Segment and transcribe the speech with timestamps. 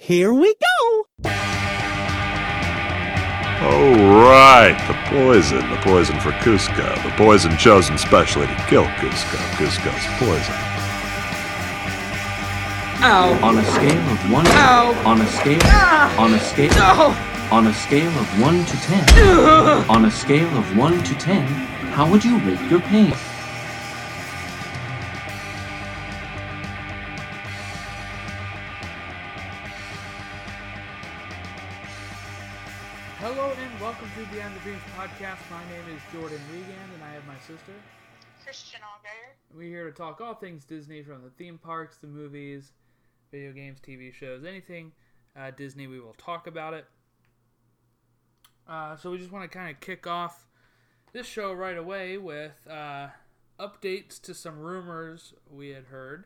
[0.00, 1.06] Here we go!
[3.60, 3.92] Oh,
[4.24, 4.78] right.
[4.86, 5.68] The poison.
[5.68, 7.02] The poison for Kuzco.
[7.02, 9.36] The poison chosen specially to kill Kuzco.
[9.58, 10.54] Kuzco's poison.
[13.02, 13.40] Ow.
[13.42, 14.46] On a scale of one.
[14.46, 15.02] Ow.
[15.04, 15.58] On a scale.
[15.64, 16.22] Ah.
[16.22, 16.70] On a scale.
[16.70, 17.56] No.
[17.56, 19.04] On a scale of one to ten.
[19.90, 21.44] On a scale of one to ten,
[21.92, 23.12] how would you rate your pain?
[36.18, 37.72] Jordan Regan and I have my sister.
[38.42, 39.56] Christian Allgaier.
[39.56, 42.72] We're here to talk all things Disney from the theme parks, the movies,
[43.30, 44.90] video games, TV shows, anything
[45.38, 46.86] uh, Disney, we will talk about it.
[48.68, 50.48] Uh, so we just want to kind of kick off
[51.12, 53.06] this show right away with uh,
[53.60, 56.24] updates to some rumors we had heard.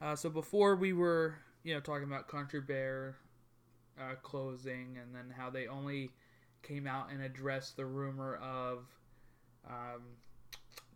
[0.00, 3.14] Uh, so before we were, you know, talking about Country Bear
[4.00, 6.10] uh, closing and then how they only
[6.64, 8.84] came out and addressed the rumor of
[9.68, 10.02] um,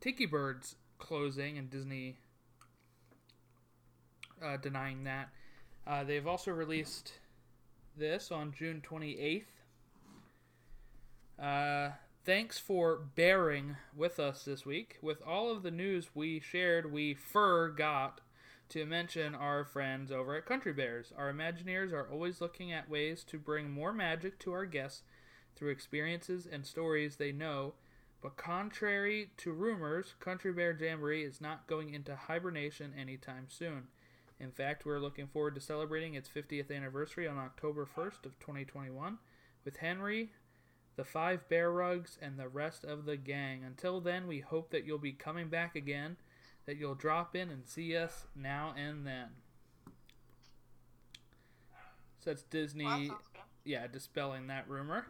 [0.01, 2.17] Tiki Birds closing and Disney
[4.43, 5.29] uh, denying that.
[5.87, 7.13] Uh, they've also released
[7.97, 9.45] this on June 28th.
[11.41, 11.91] Uh,
[12.25, 14.99] thanks for bearing with us this week.
[15.01, 18.21] With all of the news we shared, we forgot
[18.71, 21.13] to mention our friends over at Country Bears.
[21.17, 25.03] Our Imagineers are always looking at ways to bring more magic to our guests
[25.55, 27.75] through experiences and stories they know.
[28.23, 33.89] But contrary to rumors, Country Bear Jamboree is not going into hibernation anytime soon.
[34.39, 39.19] In fact, we're looking forward to celebrating its 50th anniversary on October 1st of 2021
[39.65, 40.33] with Henry,
[40.97, 43.65] the five bear rugs, and the rest of the gang.
[43.65, 46.17] Until then, we hope that you'll be coming back again,
[46.67, 49.29] that you'll drop in and see us now and then.
[52.21, 55.07] So that's Disney, Well, that yeah, dispelling that rumor.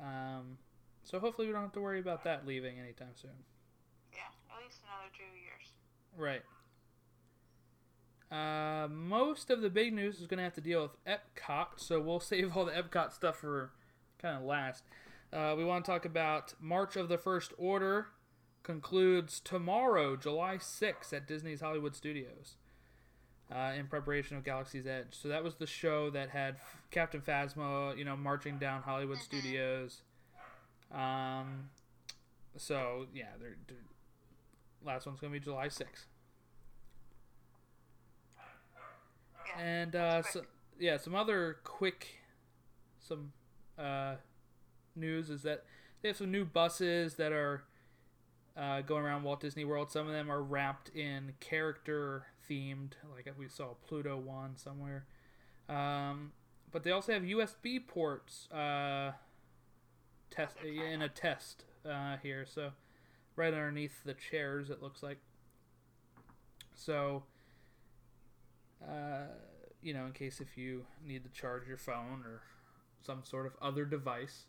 [0.00, 0.58] Um,
[1.04, 3.30] so hopefully we don't have to worry about that leaving anytime soon.
[4.12, 4.20] Yeah,
[4.50, 5.72] at least another two years.
[6.16, 6.42] Right.
[8.30, 12.00] Uh, most of the big news is going to have to deal with Epcot, so
[12.00, 13.72] we'll save all the Epcot stuff for
[14.18, 14.84] kind of last.
[15.32, 18.08] Uh, we want to talk about March of the First Order
[18.62, 22.56] concludes tomorrow, July 6th, at Disney's Hollywood Studios.
[23.54, 25.08] Uh, in preparation of Galaxy's Edge.
[25.10, 26.56] So that was the show that had
[26.92, 30.02] Captain Phasma, you know, marching down Hollywood Studios.
[30.92, 31.70] Um,
[32.56, 33.78] so yeah, they're, they're
[34.84, 36.06] last one's gonna be July sixth.
[38.36, 39.62] Yeah.
[39.62, 40.42] And uh, so,
[40.78, 42.20] yeah, some other quick,
[43.00, 43.32] some
[43.78, 44.16] uh,
[44.94, 45.64] news is that
[46.02, 47.64] they have some new buses that are
[48.56, 49.90] uh, going around Walt Disney World.
[49.90, 55.06] Some of them are wrapped in character themed, like we saw Pluto one somewhere.
[55.68, 56.32] Um,
[56.72, 59.12] but they also have USB ports uh,
[60.30, 62.46] test in a test uh, here.
[62.48, 62.72] So
[63.36, 65.18] right underneath the chairs, it looks like.
[66.74, 67.24] So,
[68.82, 69.26] uh,
[69.82, 72.42] you know, in case if you need to charge your phone or
[73.04, 74.44] some sort of other device,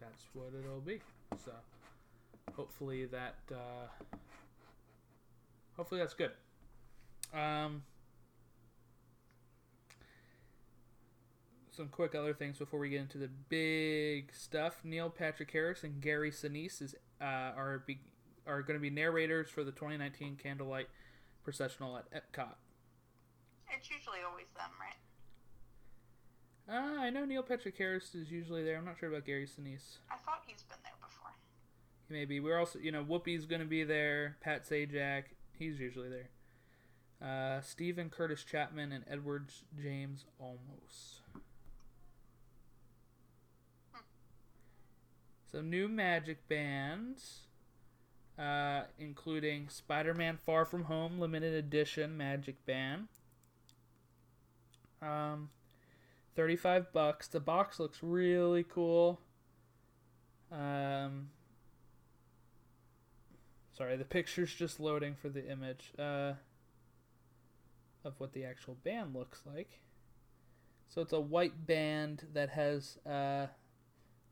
[0.00, 1.00] that's what it'll be.
[1.44, 1.52] So,
[2.54, 4.16] hopefully that, uh,
[5.76, 6.32] hopefully that's good.
[7.32, 7.82] Um,
[11.72, 14.80] some quick other things before we get into the big stuff.
[14.84, 18.00] Neil Patrick Harris and Gary Sinise is uh, are be,
[18.46, 20.88] are going to be narrators for the 2019 Candlelight
[21.42, 22.54] Processional at Epcot.
[23.74, 24.96] It's usually always them, right?
[26.68, 28.76] Uh, I know Neil Patrick Harris is usually there.
[28.76, 29.98] I'm not sure about Gary Sinise.
[30.10, 31.30] I thought he's been there before.
[32.08, 34.36] Maybe we're also, you know, Whoopi's going to be there.
[34.42, 35.24] Pat Sajak,
[35.58, 36.28] he's usually there.
[37.20, 39.48] Uh, Steven Curtis Chapman and Edward
[39.80, 41.21] James Olmos.
[45.52, 47.40] Some new Magic bands,
[48.38, 53.08] uh, including Spider-Man: Far From Home limited edition Magic Band.
[55.02, 55.50] Um,
[56.34, 57.28] thirty-five bucks.
[57.28, 59.20] The box looks really cool.
[60.50, 61.28] Um,
[63.76, 66.32] sorry, the picture's just loading for the image uh,
[68.04, 69.80] of what the actual band looks like.
[70.88, 73.48] So it's a white band that has uh,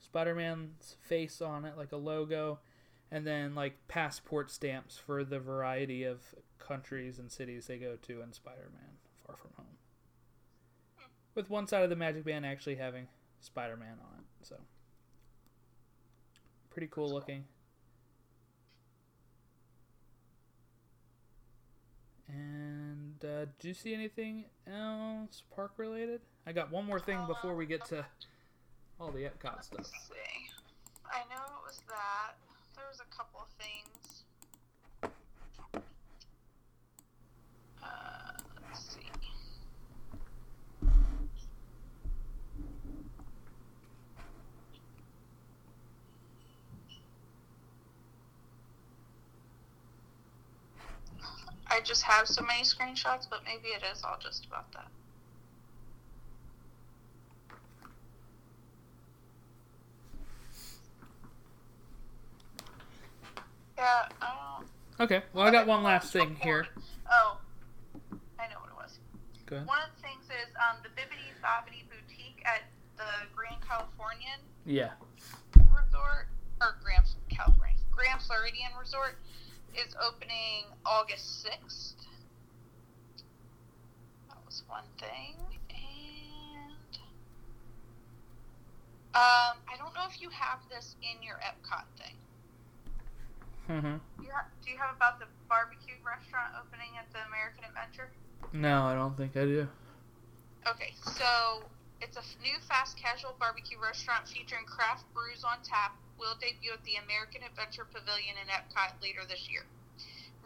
[0.00, 2.58] Spider-Man's face on it, like a logo,
[3.10, 8.22] and then like passport stamps for the variety of countries and cities they go to
[8.22, 9.66] in Spider-Man: Far From Home.
[11.34, 13.06] With one side of the Magic Band actually having
[13.40, 14.56] Spider-Man on it, so
[16.70, 17.44] pretty cool looking.
[22.28, 22.90] And
[23.40, 26.20] Uh, do you see anything else park related?
[26.46, 28.04] I got one more thing before we get to
[29.00, 29.78] all the Epcot stuff.
[29.78, 30.50] Let's see.
[31.06, 32.36] I know it was that.
[32.76, 34.24] There was a couple of things.
[37.82, 38.32] Uh,
[38.68, 39.00] let's see.
[51.66, 54.88] I just have so many screenshots, but maybe it is all just about that.
[63.80, 64.68] Yeah, I don't.
[65.00, 66.66] Okay, well I got one last thing here.
[67.10, 67.38] Oh,
[68.38, 68.98] I know what it was.
[69.46, 69.66] Go ahead.
[69.66, 72.64] One of the things is um, the Bibbidi Bobbidi Boutique at
[72.98, 74.90] the Grand Californian Yeah.
[75.56, 76.28] Resort,
[76.60, 79.16] or Grand California, Grand Floridian Resort
[79.74, 81.94] is opening August 6th.
[84.28, 85.36] That was one thing.
[85.70, 86.98] And
[89.14, 92.14] um, I don't know if you have this in your Epcot thing.
[93.70, 93.96] Mm-hmm.
[94.30, 98.06] Do you, do you have about the barbecue restaurant opening at the American Adventure?
[98.54, 99.66] No, I don't think I do.
[100.70, 101.66] Okay, so
[101.98, 105.98] it's a f- new fast casual barbecue restaurant featuring craft brews on tap.
[106.14, 109.66] Will debut at the American Adventure Pavilion in Epcot later this year.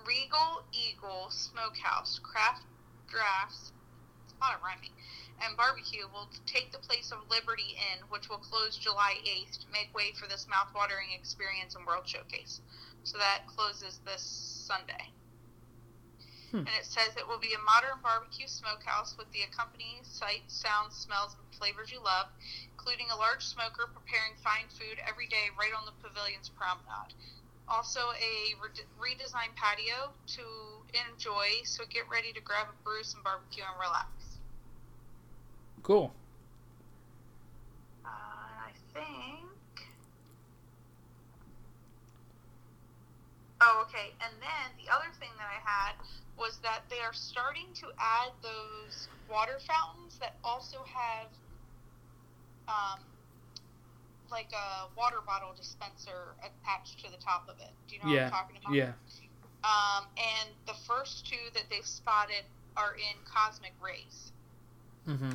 [0.09, 2.65] Regal Eagle Smokehouse Craft
[3.13, 3.69] Drafts,
[4.25, 4.97] it's a lot of rhyming,
[5.45, 9.69] and barbecue will take the place of Liberty Inn, which will close July 8th to
[9.77, 12.65] make way for this mouthwatering experience and World Showcase.
[13.05, 14.23] So that closes this
[14.67, 15.13] Sunday.
[16.51, 16.65] Hmm.
[16.65, 20.95] And it says it will be a modern barbecue smokehouse with the accompanying sight, sounds,
[20.95, 22.31] smells, and flavors you love,
[22.71, 27.13] including a large smoker preparing fine food every day right on the pavilion's promenade.
[27.67, 30.45] Also, a re- redesigned patio to
[31.11, 34.39] enjoy, so get ready to grab a brew, some barbecue, and relax.
[35.83, 36.13] Cool.
[38.05, 39.45] Uh, I think.
[43.61, 44.13] Oh, okay.
[44.21, 45.95] And then the other thing that I had
[46.37, 51.29] was that they are starting to add those water fountains that also have,
[52.69, 52.99] um,
[54.31, 57.71] like a water bottle dispenser attached to the top of it.
[57.89, 58.25] Do you know Yeah.
[58.25, 58.75] what I'm talking about?
[58.75, 58.93] Yeah.
[59.63, 62.45] Um, and the first two that they've spotted
[62.77, 64.33] are in Cosmic Ray's.
[65.07, 65.35] Mm-hmm.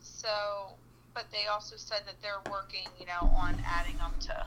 [0.00, 0.76] So,
[1.14, 4.46] but they also said that they're working, you know, on adding them to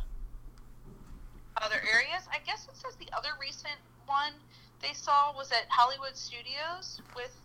[1.62, 2.28] other areas.
[2.32, 4.34] I guess it says the other recent one
[4.82, 7.36] they saw was at Hollywood Studios with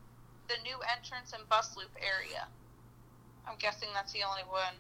[0.49, 2.47] the new entrance and bus loop area.
[3.47, 4.75] I'm guessing that's the only one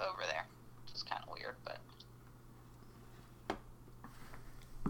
[0.00, 0.46] over there,
[0.84, 1.78] which is kind of weird, but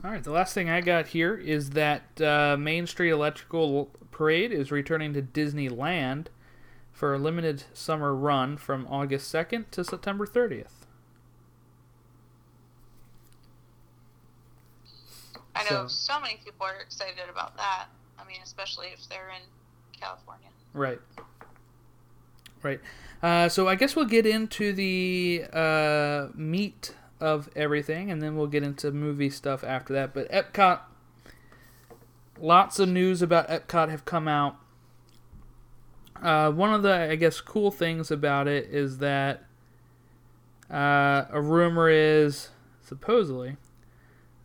[0.03, 0.25] All right.
[0.25, 5.13] The last thing I got here is that uh, Main Street Electrical Parade is returning
[5.13, 6.27] to Disneyland
[6.91, 10.80] for a limited summer run from August 2nd to September 30th.
[15.55, 17.87] I know So- so many people are excited about that.
[18.19, 19.43] I mean, especially if they're in
[19.99, 20.49] California.
[20.73, 21.01] Right.
[22.63, 22.81] Right.
[23.23, 28.47] Uh, so I guess we'll get into the uh, meat of everything, and then we'll
[28.47, 30.15] get into movie stuff after that.
[30.15, 30.81] But Epcot,
[32.39, 34.57] lots of news about Epcot have come out.
[36.23, 39.45] Uh, one of the, I guess, cool things about it is that
[40.71, 42.51] uh, a rumor is
[42.83, 43.57] supposedly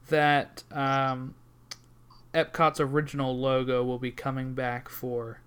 [0.10, 1.36] that um,
[2.34, 5.42] Epcot's original logo will be coming back for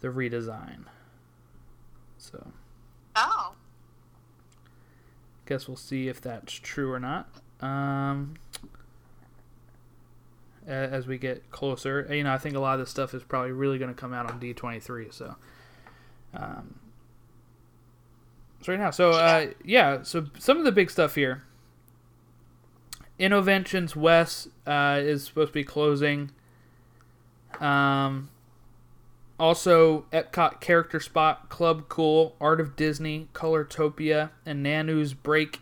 [0.00, 0.84] the redesign.
[2.18, 2.52] So,
[3.16, 3.54] Oh,
[5.48, 7.28] guess we'll see if that's true or not.
[7.60, 8.34] Um,
[10.66, 13.52] as we get closer, you know, I think a lot of this stuff is probably
[13.52, 15.12] really going to come out on D23.
[15.12, 15.34] So,
[16.34, 16.78] um,
[18.62, 21.44] so right now, so uh, yeah, so some of the big stuff here.
[23.18, 26.30] Innoventions West uh, is supposed to be closing.
[27.60, 28.30] Um,
[29.38, 35.60] also, Epcot Character Spot, Club Cool, Art of Disney, Colortopia, and Nanu's Break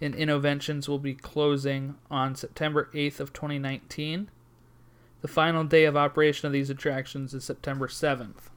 [0.00, 4.28] in Innoventions will be closing on September 8th of 2019.
[5.22, 8.50] The final day of operation of these attractions is September 7th.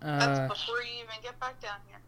[0.00, 2.00] that's Uh, before you even get back down here.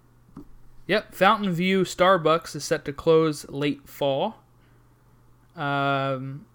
[0.87, 4.37] Yep, Fountain View Starbucks is set to close late fall.
[5.57, 6.47] Um,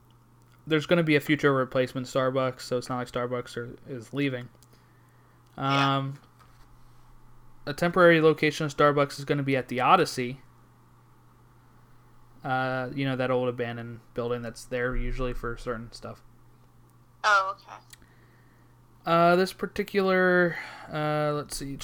[0.67, 4.13] there's going to be a future replacement Starbucks, so it's not like Starbucks are, is
[4.13, 4.49] leaving.
[5.57, 5.97] Yeah.
[5.97, 6.19] Um,
[7.65, 10.41] A temporary location of Starbucks is going to be at the Odyssey.
[12.43, 16.21] Uh, you know that old abandoned building that's there usually for certain stuff.
[17.23, 17.77] Oh, okay.
[19.05, 20.55] Uh, this particular,
[20.91, 21.77] uh, let's see.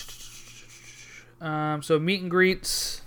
[1.41, 3.01] Um, so meet and greets.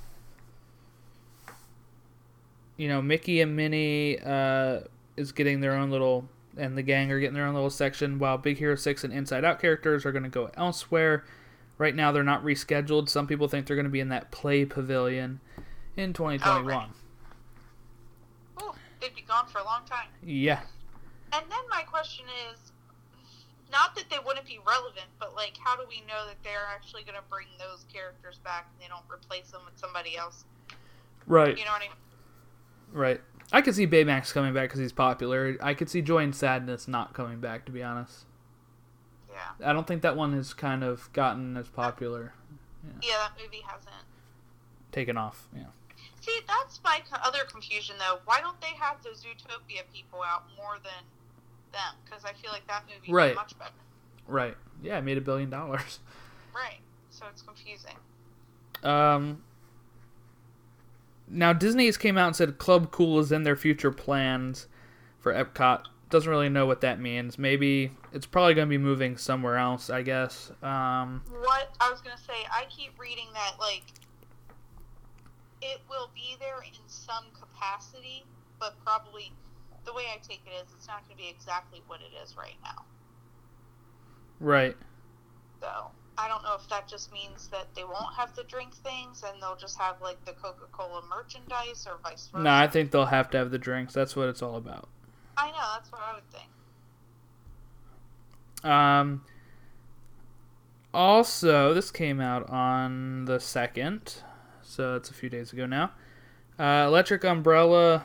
[2.77, 4.81] You know, Mickey and Minnie uh,
[5.17, 8.39] is getting their own little, and the gang are getting their own little section, while
[8.39, 11.25] Big Hero Six and Inside Out characters are going to go elsewhere.
[11.77, 13.09] Right now, they're not rescheduled.
[13.09, 15.41] Some people think they're going to be in that play pavilion
[15.97, 16.91] in 2021.
[18.61, 20.09] Ooh, they'd be gone for a long time.
[20.23, 20.61] Yeah.
[21.33, 22.73] And then my question is,
[23.71, 27.03] not that they wouldn't be relevant, but like, how do we know that they're actually
[27.03, 30.45] going to bring those characters back and they don't replace them with somebody else?
[31.27, 31.57] Right.
[31.59, 31.91] You know what I mean?
[32.93, 33.21] Right.
[33.53, 35.57] I could see Baymax coming back because he's popular.
[35.63, 38.25] I could see Joy and Sadness not coming back, to be honest.
[39.31, 39.69] Yeah.
[39.69, 42.33] I don't think that one has kind of gotten as popular,
[43.03, 43.95] Yeah, that movie hasn't.
[44.93, 45.47] taken off.
[45.55, 45.67] Yeah.
[46.21, 48.19] See, that's my other confusion though.
[48.25, 51.05] Why don't they have the Zootopia people out more than
[51.73, 51.95] them?
[52.05, 53.35] Because I feel like that movie Right.
[53.35, 53.71] much better.
[54.27, 54.57] Right.
[54.83, 56.01] Yeah, it made a billion dollars.
[56.55, 56.81] Right.
[57.11, 57.95] So it's confusing.
[58.83, 59.43] Um.
[61.29, 64.67] Now Disney's came out and said Club Cool is in their future plans
[65.21, 65.85] for Epcot.
[66.11, 67.39] Doesn't really know what that means.
[67.39, 69.91] Maybe it's probably going to be moving somewhere else.
[69.91, 70.51] I guess.
[70.63, 71.23] Um.
[71.31, 73.85] What I was gonna say, I keep reading that like
[75.61, 78.25] it will be there in some capacity,
[78.61, 79.33] but probably
[79.89, 82.37] the way I take it is it's not going to be exactly what it is
[82.37, 82.85] right now.
[84.39, 84.77] Right.
[85.61, 85.69] So
[86.19, 89.43] I don't know if that just means that they won't have the drink things and
[89.43, 92.43] they'll just have like the Coca Cola merchandise or vice versa.
[92.43, 93.95] No, I think they'll have to have the drinks.
[93.95, 94.89] That's what it's all about.
[95.37, 96.51] I know that's what I would think.
[98.65, 99.23] Um,
[100.93, 104.23] also, this came out on the 2nd,
[104.63, 105.93] so it's a few days ago now.
[106.59, 108.05] Uh, Electric Umbrella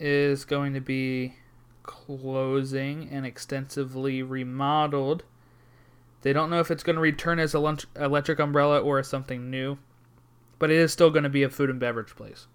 [0.00, 1.34] is going to be
[1.82, 5.22] closing and extensively remodeled.
[6.22, 9.08] They don't know if it's going to return as a lunch- Electric Umbrella or as
[9.08, 9.78] something new,
[10.58, 12.46] but it is still going to be a food and beverage place.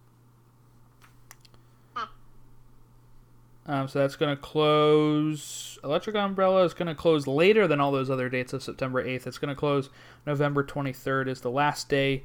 [3.67, 5.79] Um, so that's going to close.
[5.83, 9.25] Electric Umbrella is going to close later than all those other dates of September 8th.
[9.25, 9.89] It's going to close
[10.25, 12.23] November 23rd is the last day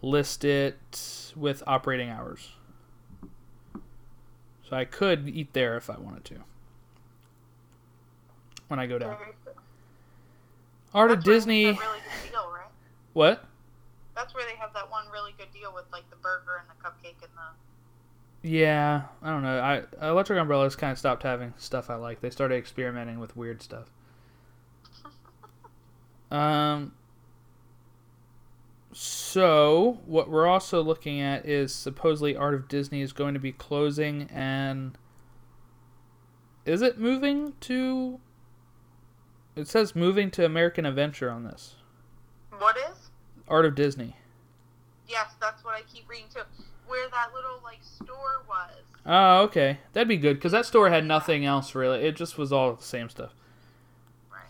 [0.00, 0.76] listed
[1.36, 2.52] with operating hours.
[4.68, 6.34] So I could eat there if I wanted to.
[8.68, 9.16] When I go down.
[10.92, 11.66] Art of Disney.
[11.66, 12.68] really good deal, right?
[13.14, 13.44] What?
[14.14, 16.84] That's where they have that one really good deal with like the burger and the
[16.84, 18.48] cupcake and the.
[18.48, 19.58] Yeah, I don't know.
[19.58, 22.20] I Electric Umbrella's kind of stopped having stuff I like.
[22.20, 23.90] They started experimenting with weird stuff.
[26.30, 26.92] Um.
[29.30, 33.52] So what we're also looking at is supposedly Art of Disney is going to be
[33.52, 34.96] closing, and
[36.64, 38.20] is it moving to?
[39.54, 41.74] It says moving to American Adventure on this
[42.58, 43.10] What is?
[43.46, 44.16] Art of Disney.
[45.06, 46.40] Yes, that's what I keep reading too.
[46.86, 48.78] Where that little like store was.
[49.04, 52.00] Oh, okay, that'd be good because that store had nothing else really.
[52.00, 53.34] It just was all the same stuff.
[54.32, 54.40] Right.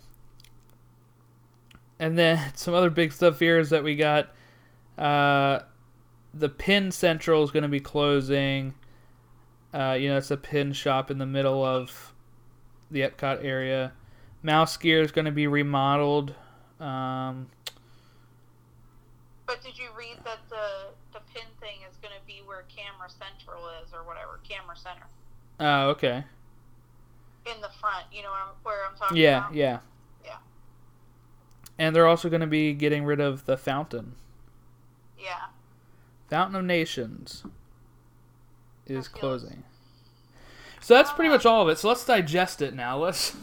[1.98, 4.30] And then some other big stuff here is that we got
[4.98, 5.60] uh,
[6.34, 8.74] the Pin Central is going to be closing.
[9.72, 12.14] Uh, you know, it's a pin shop in the middle of
[12.90, 13.92] the Epcot area.
[14.42, 16.34] Mouse Gear is going to be remodeled.
[16.80, 17.48] Um,
[19.46, 23.08] But did you read that the the pin thing is going to be where Camera
[23.08, 25.06] Central is or whatever Camera Center
[25.60, 26.24] oh, okay.
[27.46, 28.04] in the front?
[28.12, 28.30] You know
[28.62, 29.54] where I'm, talking Yeah, about?
[29.54, 29.78] yeah.
[30.24, 30.36] Yeah.
[31.78, 34.14] And they're also going to be getting rid of the fountain.
[35.18, 35.46] Yeah.
[36.28, 37.44] Fountain of Nations
[38.86, 39.64] is closing.
[40.80, 41.78] So that's pretty much uh, all of it.
[41.78, 42.98] So let's digest it now.
[43.04, 43.36] Let's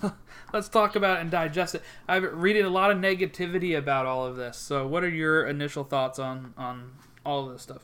[0.54, 1.84] let's talk about it and digest it.
[2.08, 4.58] I've reading a lot of negativity about all of this.
[4.58, 6.94] So what are your initial thoughts on on
[7.26, 7.84] all of this stuff?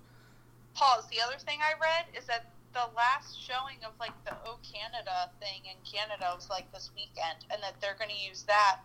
[0.74, 1.08] Pause.
[1.12, 5.30] The other thing I read is that the last showing of like the O Canada
[5.40, 8.80] thing in Canada was like this weekend, and that they're going to use that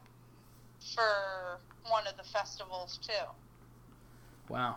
[0.94, 3.26] for one of the festivals too.
[4.48, 4.76] Wow.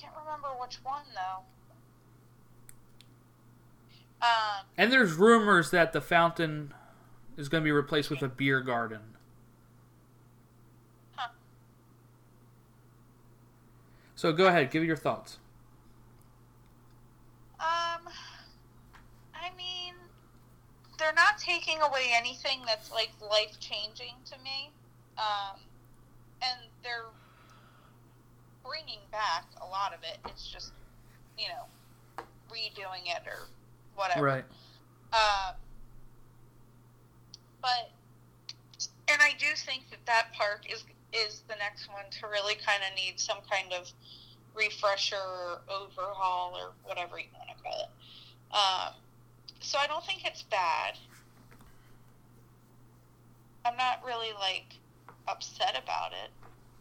[0.00, 1.44] Can't remember which one though.
[4.22, 6.74] Um, And there's rumors that the fountain
[7.36, 9.00] is going to be replaced with a beer garden.
[11.14, 11.28] Huh.
[14.14, 15.38] So go ahead, give your thoughts.
[17.60, 18.08] Um,
[19.34, 19.94] I mean,
[20.98, 24.70] they're not taking away anything that's like life changing to me.
[25.18, 25.60] Um,
[26.42, 27.06] and they're
[28.66, 30.18] bringing back a lot of it.
[30.28, 30.72] It's just,
[31.38, 33.48] you know, redoing it or
[33.94, 34.24] whatever.
[34.24, 34.44] Right.
[35.12, 35.52] Uh,
[37.60, 37.90] but
[39.08, 42.82] and I do think that that park is is the next one to really kind
[42.88, 43.90] of need some kind of
[44.54, 48.54] refresher or overhaul or whatever you want to call it.
[48.54, 48.94] Um,
[49.60, 50.98] so I don't think it's bad.
[53.64, 54.76] I'm not really like
[55.28, 56.30] upset about it.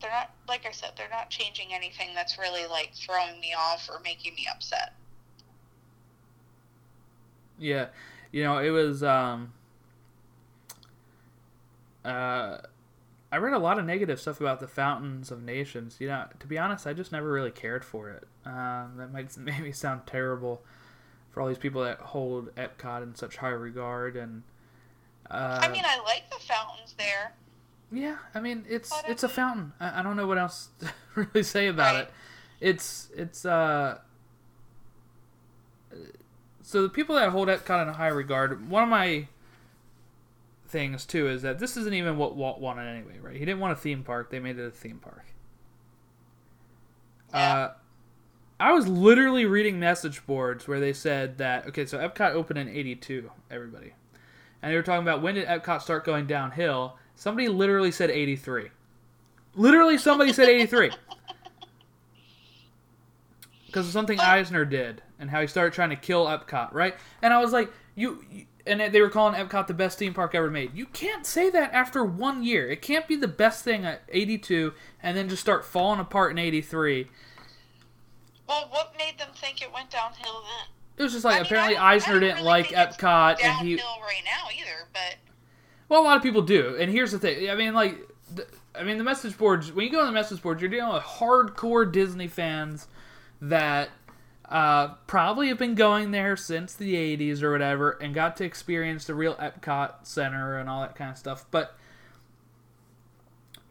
[0.06, 3.90] They're not like I said, they're not changing anything that's really like throwing me off
[3.90, 4.94] or making me upset.
[7.58, 7.88] Yeah,
[8.32, 9.02] you know, it was.
[9.02, 9.54] Um,
[12.04, 12.60] uh,
[13.32, 15.98] I read a lot of negative stuff about the Fountains of Nations.
[16.00, 18.28] You know, to be honest, I just never really cared for it.
[18.46, 20.62] Um, that might make me sound terrible
[21.32, 24.18] for all these people that hold Epcot in such high regard.
[24.18, 24.44] And
[25.32, 27.34] uh, I mean, I like the fountains there.
[27.96, 29.74] Yeah, I mean, it's But I it's a fountain.
[29.80, 32.02] I, I don't know what else to really say about Right.
[32.04, 32.12] it.
[32.60, 34.00] It's it's uh.
[36.62, 39.28] So the people that hold Epcot in high regard, one of my
[40.68, 43.36] things too is that this isn't even what Walt wanted anyway, right?
[43.36, 45.26] He didn't want a theme park; they made it a theme park.
[47.32, 47.40] Yeah.
[47.40, 47.74] Uh,
[48.60, 52.68] I was literally reading message boards where they said that okay, so Epcot opened in
[52.70, 53.94] '82, everybody,
[54.62, 56.98] and they were talking about when did Epcot start going downhill.
[57.16, 58.70] Somebody literally said '83.
[59.56, 60.92] Literally, somebody said '83
[63.68, 66.96] because of something Eisner did and how he started trying to kill Epcot, right?
[67.22, 70.34] And I was like, you, you and they were calling Epcot the best theme park
[70.34, 70.76] ever made.
[70.76, 72.70] You can't say that after one year.
[72.70, 76.40] It can't be the best thing at 82 and then just start falling apart in
[76.40, 77.08] 83.
[78.48, 80.68] Well, what made them think it went downhill then?
[80.98, 83.76] It was just like I mean, apparently Eisner didn't really like Epcot and Downhill he
[83.76, 85.18] right now either, but
[85.88, 87.50] Well, a lot of people do, and here's the thing.
[87.50, 87.98] I mean, like,
[88.34, 89.72] the, I mean, the message boards.
[89.72, 92.88] When you go on the message boards, you're dealing with hardcore Disney fans
[93.42, 93.90] that
[94.50, 99.06] uh, probably have been going there since the '80s or whatever, and got to experience
[99.06, 101.46] the real Epcot Center and all that kind of stuff.
[101.52, 101.78] But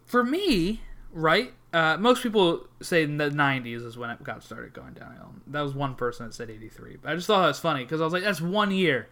[0.04, 0.80] for me,
[1.12, 1.52] right?
[1.72, 5.32] Uh, most people say the '90s is when Epcot started going downhill.
[5.48, 6.98] That was one person that said '83.
[7.02, 9.08] But I just thought that was funny because I was like, that's one year.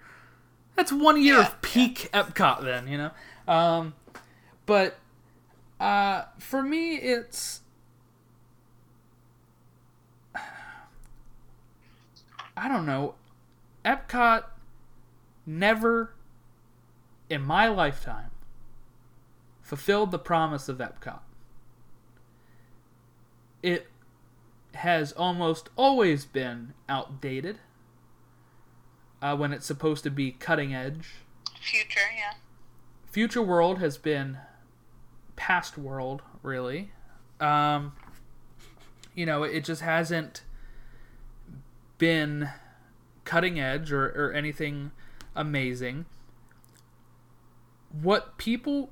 [0.76, 3.10] That's one year Yeah, of peak Epcot, then you know.
[3.46, 3.94] Um,
[4.66, 4.96] but
[5.80, 7.60] uh, for me, it's
[12.56, 13.14] I don't know.
[13.84, 14.44] Epcot
[15.44, 16.14] never,
[17.28, 18.30] in my lifetime,
[19.60, 21.20] fulfilled the promise of Epcot.
[23.62, 23.88] It
[24.74, 27.58] has almost always been outdated
[29.22, 31.08] uh, when it's supposed to be cutting edge.
[31.60, 32.34] future, yeah.
[33.10, 34.38] Future World has been
[35.36, 36.90] past world, really.
[37.40, 37.92] Um,
[39.14, 40.42] you know, it just hasn't
[41.98, 42.48] been
[43.24, 44.90] cutting edge or, or anything
[45.36, 46.06] amazing.
[47.90, 48.90] What people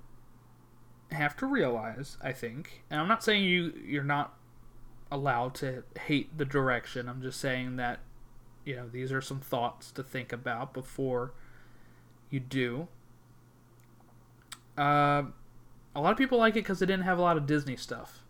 [1.10, 4.34] have to realize, I think, and I'm not saying you you're not
[5.10, 7.08] allowed to hate the direction.
[7.08, 8.00] I'm just saying that
[8.64, 11.32] you know these are some thoughts to think about before
[12.30, 12.88] you do.
[14.78, 15.24] Uh,
[15.94, 18.20] a lot of people like it because it didn't have a lot of Disney stuff.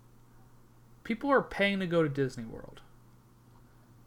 [1.04, 2.80] People are paying to go to Disney World.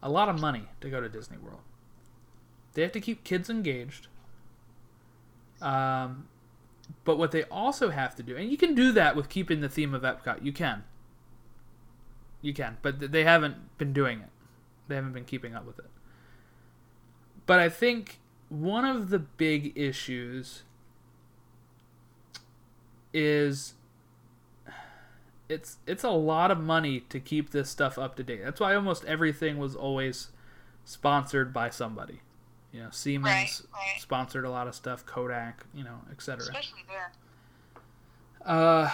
[0.02, 1.62] A lot of money to go to Disney World.
[2.74, 4.08] They have to keep kids engaged.
[5.62, 6.28] Um,
[7.06, 9.70] but what they also have to do, and you can do that with keeping the
[9.70, 10.44] theme of Epcot.
[10.44, 10.84] You can.
[12.42, 14.30] You can, but they haven't been doing it.
[14.88, 15.90] They haven't been keeping up with it.
[17.46, 20.64] But I think one of the big issues
[23.14, 23.74] is
[25.50, 28.42] it's it's a lot of money to keep this stuff up to date.
[28.44, 30.30] That's why almost everything was always
[30.86, 32.22] sponsored by somebody.
[32.72, 34.02] You know, Siemens Right, right.
[34.02, 36.42] sponsored a lot of stuff, Kodak, you know, etc.
[36.44, 37.12] Especially there.
[38.44, 38.90] Uh,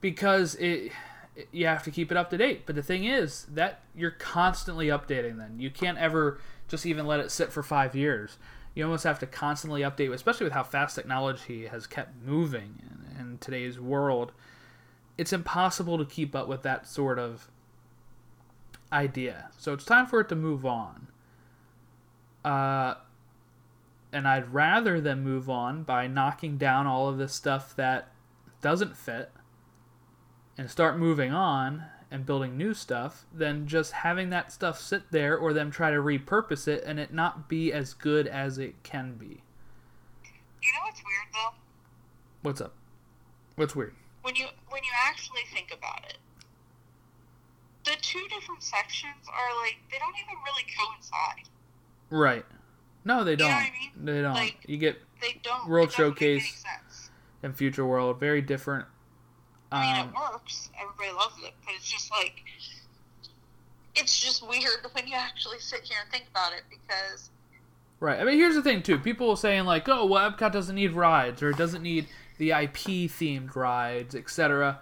[0.00, 0.92] because it,
[1.36, 2.66] it- you have to keep it up to date.
[2.66, 5.38] But the thing is that you're constantly updating.
[5.38, 6.38] Then you can't ever
[6.72, 8.38] just even let it sit for five years.
[8.74, 13.20] You almost have to constantly update, especially with how fast technology has kept moving in,
[13.20, 14.32] in today's world.
[15.18, 17.50] It's impossible to keep up with that sort of
[18.90, 19.50] idea.
[19.58, 21.08] So it's time for it to move on.
[22.42, 22.94] Uh,
[24.10, 28.10] and I'd rather them move on by knocking down all of this stuff that
[28.62, 29.30] doesn't fit
[30.56, 35.36] and start moving on and building new stuff than just having that stuff sit there
[35.36, 39.14] or them try to repurpose it and it not be as good as it can
[39.14, 39.42] be.
[40.62, 41.54] You know what's weird though?
[42.42, 42.74] What's up?
[43.56, 43.94] What's weird?
[44.20, 46.18] When you when you actually think about it,
[47.84, 51.48] the two different sections are like they don't even really coincide.
[52.10, 52.44] Right.
[53.04, 53.48] No, they don't.
[53.48, 54.04] know what I mean?
[54.04, 54.34] They don't.
[54.34, 55.66] Like- you get They don't.
[55.68, 57.10] World it doesn't make any Showcase.
[57.42, 58.86] in Future World very different.
[59.72, 60.70] I mean, Um, it works.
[60.80, 62.42] Everybody loves it, but it's just like
[63.94, 67.30] it's just weird when you actually sit here and think about it because
[68.00, 68.18] Right.
[68.18, 68.98] I mean, here's the thing too.
[68.98, 73.08] People saying like, "Oh, well, Epcot doesn't need rides, or it doesn't need the IP
[73.08, 74.80] themed rides, etc."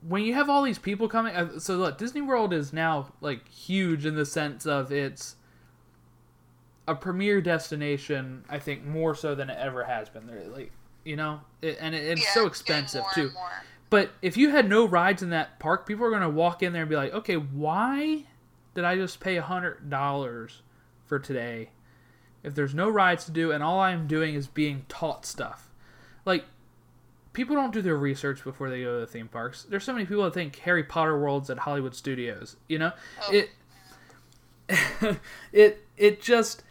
[0.00, 3.46] When you have all these people coming, uh, so look, Disney World is now like
[3.48, 5.36] huge in the sense of it's
[6.88, 8.46] a premier destination.
[8.48, 10.26] I think more so than it ever has been.
[10.26, 10.72] There, like
[11.06, 13.30] you know, it, and it, it's yeah, so expensive too.
[13.88, 16.72] But if you had no rides in that park, people are going to walk in
[16.72, 18.24] there and be like, okay, why
[18.74, 20.60] did I just pay $100
[21.04, 21.70] for today
[22.42, 25.70] if there's no rides to do and all I'm doing is being taught stuff?
[26.24, 26.44] Like,
[27.32, 29.62] people don't do their research before they go to the theme parks.
[29.62, 32.92] There's so many people that think Harry Potter World's at Hollywood Studios, you know?
[33.22, 33.32] Oh.
[33.32, 33.50] It.
[35.52, 36.64] it it just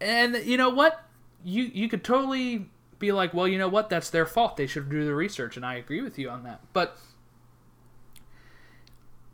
[0.00, 1.04] and you know what
[1.44, 3.88] you you could totally be like well you know what?
[3.88, 4.56] That's their fault.
[4.56, 6.60] They should do the research and i agree with you on that.
[6.72, 6.98] But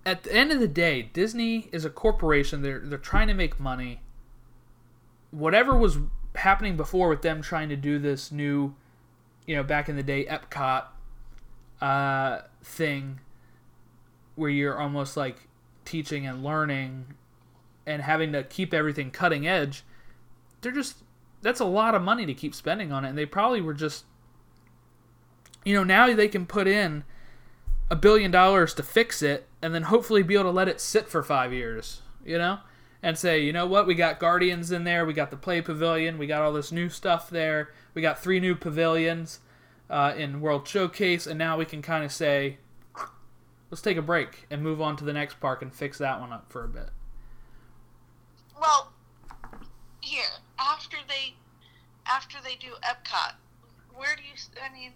[0.05, 2.63] at the end of the day disney is a corporation.
[2.63, 4.01] They're they're trying to make money.
[5.31, 5.99] Whatever was
[6.35, 8.75] happening before with them trying to do this new
[9.47, 10.85] you know back in the day epcot
[11.81, 13.21] uh thing
[14.37, 15.49] where you're almost like
[15.85, 17.07] teaching and learning
[17.87, 19.83] and having to keep everything cutting edge
[20.61, 20.97] they're just
[21.43, 24.05] that's a lot of money to keep spending on it and they probably were just
[25.65, 27.05] you know now they can put in
[27.91, 31.09] a billion dollars to fix it and then hopefully be able to let it sit
[31.09, 32.59] for five years you know
[33.03, 33.87] and say you know what?
[33.87, 36.89] We got guardians in there we got the play pavilion we got all this new
[36.89, 39.41] stuff there we got three new pavilions
[39.89, 42.59] uh, in world showcase and now we can kind of say
[43.71, 46.33] let's take a break and move on to the next park and fix that one
[46.33, 46.91] up for a bit.
[48.61, 48.93] Well,
[50.01, 50.25] here
[50.61, 51.35] after they
[52.07, 53.35] after they do Epcot,
[53.95, 54.35] where do you?
[54.63, 54.93] I mean,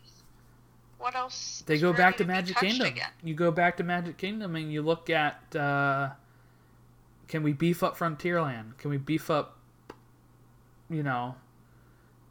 [0.99, 1.63] what else?
[1.67, 2.89] They go back to Magic Kingdom.
[2.89, 3.11] Again?
[3.23, 6.11] You go back to Magic Kingdom and you look at uh,
[7.29, 8.77] can we beef up Frontierland?
[8.79, 9.59] Can we beef up,
[10.91, 11.35] you know,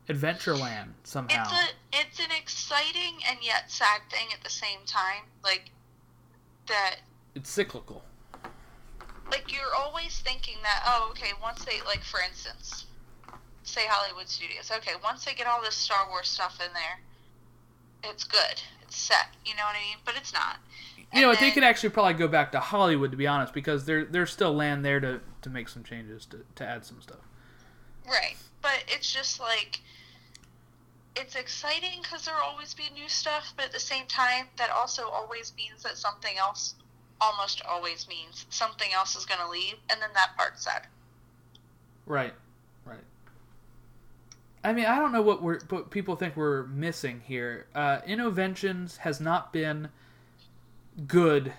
[0.09, 1.43] Adventureland somehow?
[1.43, 1.65] It's a
[2.01, 5.23] it's an exciting and yet sad thing at the same time.
[5.43, 5.71] Like
[6.67, 6.97] that
[7.35, 8.03] It's cyclical.
[9.31, 12.85] like you're always thinking that oh okay once they like for instance
[13.63, 14.71] say hollywood studios.
[14.71, 16.99] Okay once they get all this star wars stuff in there
[18.03, 18.61] it's good.
[18.81, 19.29] It's set.
[19.45, 19.97] You know what i mean?
[20.05, 20.57] But it's not.
[21.13, 23.85] You know, And they could actually probably go back to Hollywood to be honest, because
[23.85, 27.19] there there's still land there to, to make some changes to, to add some stuff.
[28.07, 28.35] right.
[28.61, 29.81] But it's just like
[31.15, 35.07] it's exciting because there'll always be new stuff but at the same time that also
[35.09, 36.73] always means that something else
[37.21, 40.87] almost always means something else is going to leave and then that part's sad
[42.07, 42.33] right.
[44.63, 47.67] I mean, I don't know what we're what people think we're missing here.
[47.75, 49.89] Uh, Innoventions has not been
[51.07, 51.53] good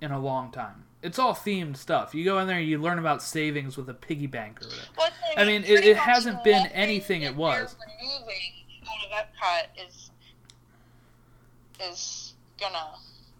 [0.00, 0.84] in a long time.
[1.02, 2.14] It's all themed stuff.
[2.14, 4.86] You go in there, you learn about savings with a piggy bank or whatever.
[4.96, 7.76] Well, I mean, it- it hasn't been anything it was.
[8.00, 10.10] Removing out of Epcot is
[11.80, 12.94] is gonna.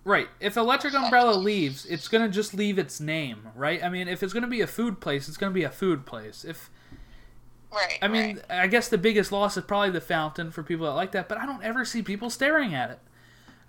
[0.04, 0.28] Right.
[0.40, 3.82] If Electric Umbrella leaves, it's gonna just leave its name, right?
[3.82, 6.44] I mean, if it's gonna be a food place, it's gonna be a food place.
[6.44, 6.70] If
[7.72, 7.98] Right.
[8.00, 8.62] I mean, right.
[8.62, 11.38] I guess the biggest loss is probably the fountain for people that like that, but
[11.38, 12.98] I don't ever see people staring at it.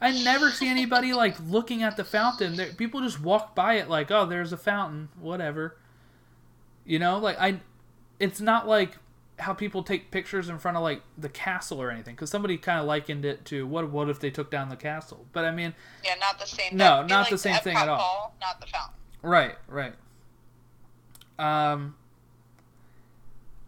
[0.01, 2.55] I never see anybody like looking at the fountain.
[2.55, 5.77] There, people just walk by it like, "Oh, there's a fountain, whatever."
[6.85, 7.59] You know, like I
[8.19, 8.97] it's not like
[9.39, 12.77] how people take pictures in front of like the castle or anything cuz somebody kind
[12.77, 15.25] of likened it to what what if they took down the castle.
[15.33, 16.77] But I mean, yeah, not the same.
[16.77, 17.97] No, not like the same thing Epcot at all.
[17.97, 18.95] Ball, not the fountain.
[19.21, 19.93] Right, right.
[21.37, 21.95] Um,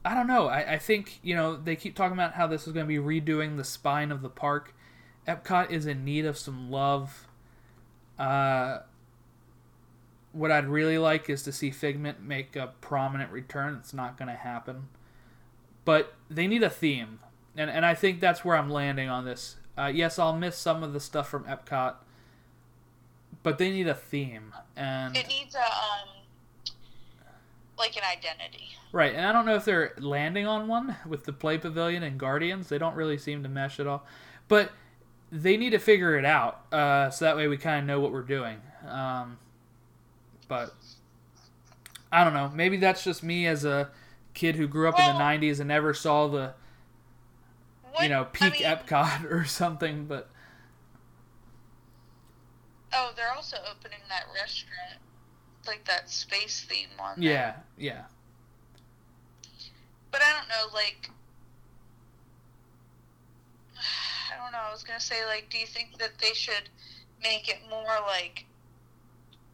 [0.04, 0.48] I don't know.
[0.48, 3.22] I, I think, you know, they keep talking about how this is going to be
[3.22, 4.74] redoing the spine of the park.
[5.28, 7.28] Epcot is in need of some love.
[8.18, 8.80] Uh,
[10.32, 13.78] what I'd really like is to see Figment make a prominent return.
[13.80, 14.90] It's not going to happen.
[15.86, 17.20] But they need a theme.
[17.56, 19.58] And, and I think that's where I'm landing on this.
[19.78, 21.96] Uh, yes, I'll miss some of the stuff from Epcot,
[23.44, 24.54] but they need a theme.
[24.76, 26.21] And It needs a um,
[27.82, 28.70] like an identity.
[28.92, 32.18] Right, and I don't know if they're landing on one with the Play Pavilion and
[32.20, 32.70] Guardians.
[32.70, 34.06] They don't really seem to mesh at all.
[34.48, 34.72] But
[35.32, 38.12] they need to figure it out uh, so that way we kind of know what
[38.12, 38.58] we're doing.
[38.88, 39.38] Um,
[40.48, 40.74] but
[42.12, 42.52] I don't know.
[42.54, 43.90] Maybe that's just me as a
[44.34, 46.54] kid who grew up in the 90s and never saw the,
[47.92, 50.06] What, you know, I peak mean, Epcot or something.
[50.06, 50.30] But
[52.94, 55.00] Oh, they're also opening that restaurant,
[55.68, 57.22] like that space theme one.
[57.22, 58.04] Yeah, yeah.
[60.12, 61.10] But I don't know, like.
[64.32, 64.60] I don't know.
[64.60, 66.70] I was gonna say, like, do you think that they should
[67.22, 68.46] make it more like,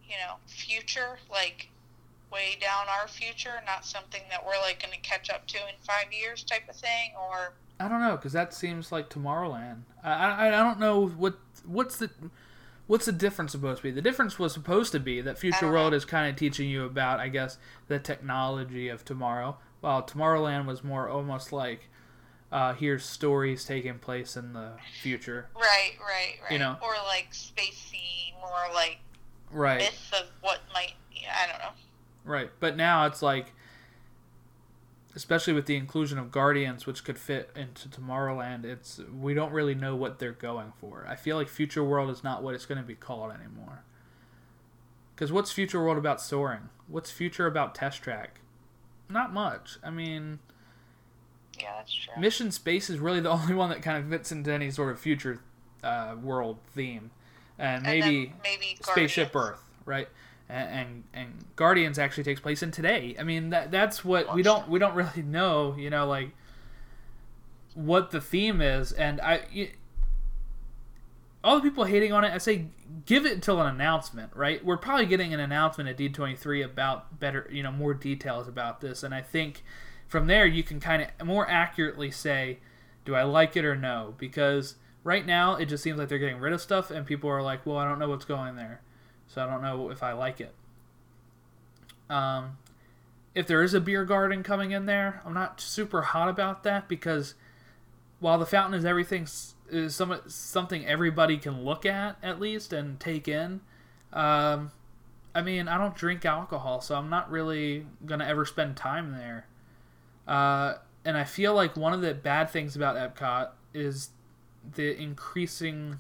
[0.03, 1.69] you know, future, like,
[2.31, 6.11] way down our future, not something that we're like gonna catch up to in five
[6.11, 9.81] years, type of thing, or I don't know because that seems like Tomorrowland.
[10.03, 12.09] I, I I don't know what what's the
[12.87, 13.91] what's the difference supposed to be.
[13.91, 15.97] The difference was supposed to be that Future World know.
[15.97, 20.83] is kind of teaching you about, I guess, the technology of tomorrow, while Tomorrowland was
[20.83, 21.89] more almost like
[22.51, 24.71] uh, here's stories taking place in the
[25.01, 25.47] future.
[25.55, 26.77] right, right, right, You know.
[26.81, 28.99] or like spacey, more like
[29.51, 29.79] Right.
[29.79, 30.93] myth of what might.
[31.13, 31.71] Yeah, I don't know.
[32.23, 33.53] Right, but now it's like,
[35.17, 39.73] especially with the inclusion of Guardians, which could fit into Tomorrowland, it's we don't really
[39.73, 41.07] know what they're going for.
[41.09, 43.81] I feel like Future World is not what it's going to be called anymore.
[45.15, 46.69] Because what's Future World about Soarin'?
[46.87, 48.41] What's Future about Test Track?
[49.09, 49.79] Not much.
[49.83, 50.37] I mean,
[51.59, 52.13] Yeah, that's true.
[52.21, 54.99] Mission Space is really the only one that kind of fits into any sort of
[54.99, 55.41] future
[55.83, 57.09] uh, world theme,
[57.57, 60.09] and And maybe then maybe spaceship Earth, right?
[60.49, 63.15] And, and and Guardians actually takes place in today.
[63.19, 66.31] I mean that that's what we don't we don't really know, you know, like
[67.77, 68.91] what the theme is.
[68.91, 69.69] And I,
[71.43, 72.65] all the people hating on it, I say
[73.05, 74.63] give it until an announcement, right?
[74.65, 79.03] We're probably getting an announcement at D23 about better, you know, more details about this,
[79.03, 79.63] and I think
[80.07, 82.59] from there you can kind of more accurately say,
[83.05, 84.15] do I like it or no?
[84.17, 87.43] Because right now it just seems like they're getting rid of stuff, and people are
[87.43, 88.81] like, well, I don't know what's going there,
[89.27, 90.53] so I don't know if I like it.
[92.09, 92.57] Um,
[93.35, 96.87] if there is a beer garden coming in there, I'm not super hot about that
[96.87, 97.35] because
[98.19, 99.27] while the fountain is everything
[99.69, 103.61] is some, something everybody can look at at least and take in.
[104.13, 104.71] Um,
[105.35, 109.45] I mean, I don't drink alcohol, so I'm not really gonna ever spend time there.
[110.27, 114.09] Uh, and I feel like one of the bad things about Epcot is
[114.75, 115.99] the increasing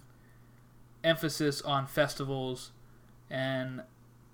[1.03, 2.71] emphasis on festivals
[3.29, 3.81] and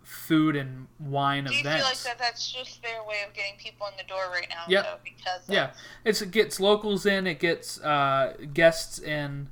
[0.03, 1.81] food and wine Do you events.
[1.81, 4.63] feel like that that's just their way of getting people in the door right now?
[4.67, 4.83] Yep.
[4.83, 5.71] Though, because Yeah,
[6.03, 9.49] it's it gets locals in, it gets uh, guests in,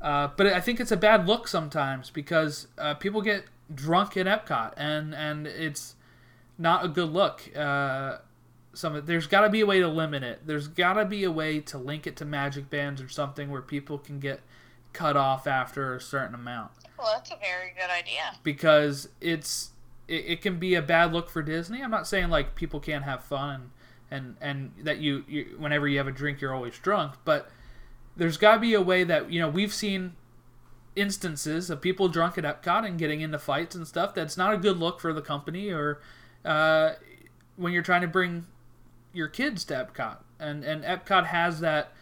[0.00, 4.26] uh, but I think it's a bad look sometimes because uh, people get drunk at
[4.26, 5.94] Epcot, and and it's
[6.58, 7.42] not a good look.
[7.56, 8.18] Uh,
[8.72, 10.46] some there's got to be a way to limit it.
[10.46, 13.62] There's got to be a way to link it to magic bands or something where
[13.62, 14.40] people can get
[14.92, 18.34] cut off after a certain amount Well, that's a very good idea.
[18.42, 19.70] because it's
[20.08, 21.82] it, it can be a bad look for Disney.
[21.82, 23.70] I'm not saying like people can't have fun
[24.10, 27.48] and and, and that you, you whenever you have a drink you're always drunk, but
[28.16, 30.14] there's got to be a way that you know we've seen
[30.96, 34.14] instances of people drunk at Epcot and getting into fights and stuff.
[34.14, 36.00] That's not a good look for the company or
[36.44, 36.94] uh,
[37.56, 38.46] when you're trying to bring
[39.12, 40.18] your kids to Epcot.
[40.38, 41.92] And and Epcot has that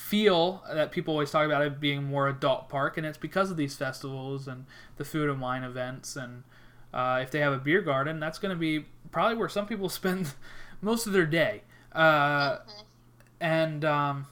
[0.00, 3.56] feel that people always talk about it being more adult park, and it's because of
[3.56, 4.64] these festivals and
[4.96, 6.16] the food and wine events.
[6.16, 6.42] And
[6.92, 9.88] uh, if they have a beer garden, that's going to be probably where some people
[10.00, 10.32] spend
[10.80, 11.62] most of their day.
[11.92, 12.58] Uh,
[13.40, 14.26] and um,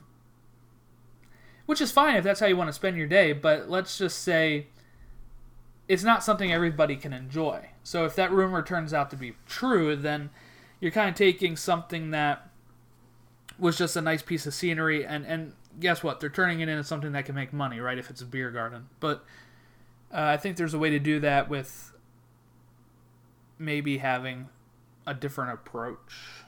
[1.66, 4.20] which is fine if that's how you want to spend your day, but let's just
[4.20, 4.68] say
[5.86, 7.70] it's not something everybody can enjoy.
[7.82, 10.30] So if that rumor turns out to be true, then
[10.80, 12.48] you're kind of taking something that
[13.58, 16.20] was just a nice piece of scenery and and guess what?
[16.20, 17.98] They're turning it into something that can make money, right?
[17.98, 18.88] If it's a beer garden.
[19.00, 19.24] But
[20.12, 21.92] uh, I think there's a way to do that with
[23.58, 24.48] maybe having
[25.06, 26.44] a different approach.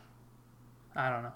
[0.95, 1.33] I don't know.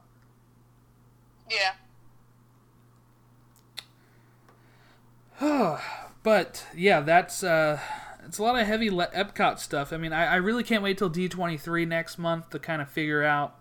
[5.40, 5.80] Yeah.
[6.22, 7.80] but yeah, that's uh,
[8.26, 9.92] it's a lot of heavy le- Epcot stuff.
[9.92, 13.22] I mean, I, I really can't wait till D23 next month to kind of figure
[13.22, 13.56] out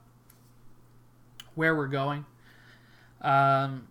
[1.55, 2.25] where we're going.
[3.21, 3.87] Um,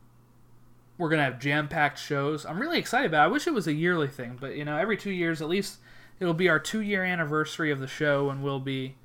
[0.98, 2.44] we're gonna have jam-packed shows.
[2.44, 3.22] I'm really excited about.
[3.22, 3.24] it.
[3.24, 5.78] I wish it was a yearly thing, but you know, every two years at least
[6.20, 8.96] it'll be our two-year anniversary of the show, and we'll be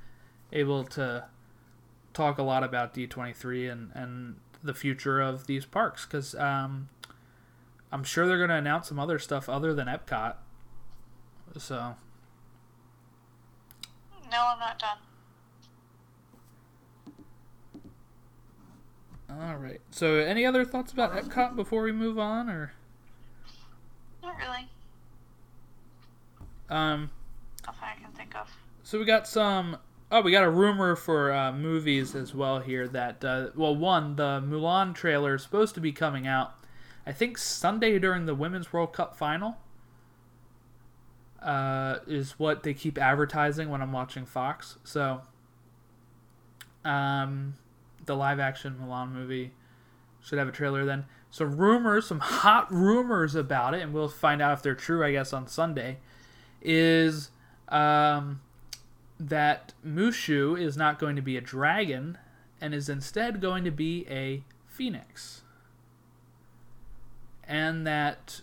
[0.51, 1.25] able to
[2.13, 6.89] talk a lot about D23 and and the future of these parks because um,
[7.91, 10.35] I'm sure they're to announce some other stuff other than Epcot.
[11.57, 11.95] So
[14.31, 14.97] No, I'm not done.
[19.29, 19.81] All right.
[19.91, 22.73] So any other thoughts about Epcot before we move on, or
[24.23, 24.67] Not really.
[26.69, 27.09] um?
[27.65, 28.49] Nothing I can think of.
[28.83, 29.77] So we got some.
[30.09, 32.87] Oh, we got a rumor for uh, movies as well here.
[32.87, 36.53] That uh, well, one the Mulan trailer is supposed to be coming out.
[37.05, 39.57] I think Sunday during the Women's World Cup final.
[41.41, 44.77] uh, is what they keep advertising when I'm watching Fox.
[44.83, 45.21] So,
[46.83, 47.53] um,
[48.07, 49.51] the live action Mulan movie
[50.21, 51.05] should have a trailer then.
[51.29, 55.03] So rumors, some hot rumors about it, and we'll find out if they're true.
[55.03, 55.97] I guess on Sunday,
[56.61, 57.29] is
[57.69, 58.41] um,
[59.19, 62.17] that Mushu is not going to be a dragon,
[62.59, 65.43] and is instead going to be a phoenix,
[67.43, 68.41] and that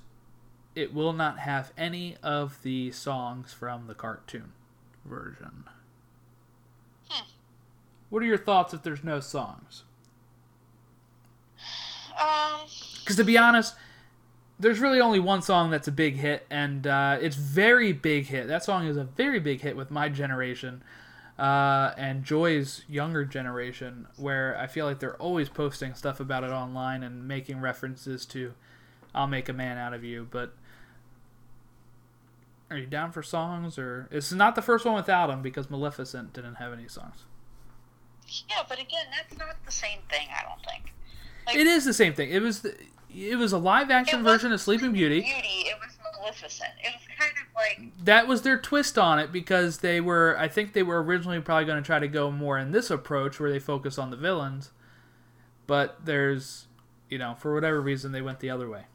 [0.74, 4.53] it will not have any of the songs from the cartoon
[5.05, 5.64] version.
[8.14, 9.83] What are your thoughts if there's no songs?
[12.16, 12.61] Um,
[13.00, 13.74] Because to be honest,
[14.57, 18.46] there's really only one song that's a big hit, and uh, it's very big hit.
[18.46, 20.85] That song is a very big hit with my generation
[21.40, 26.50] uh, and Joy's younger generation, where I feel like they're always posting stuff about it
[26.50, 28.55] online and making references to
[29.12, 30.55] "I'll make a man out of you." But
[32.70, 36.33] are you down for songs, or it's not the first one without them because Maleficent
[36.33, 37.24] didn't have any songs.
[38.48, 40.28] Yeah, but again, that's not the same thing.
[40.37, 40.92] I don't think.
[41.46, 42.30] Like, It is the same thing.
[42.30, 42.74] It was the,
[43.14, 45.20] it was a live action version of Sleeping Beauty.
[45.20, 45.68] Beauty.
[45.68, 46.70] It was Maleficent.
[46.82, 50.48] It was kind of like that was their twist on it because they were I
[50.48, 53.50] think they were originally probably going to try to go more in this approach where
[53.50, 54.70] they focus on the villains
[55.66, 56.66] but there's
[57.08, 58.87] you know for whatever reason they went the other way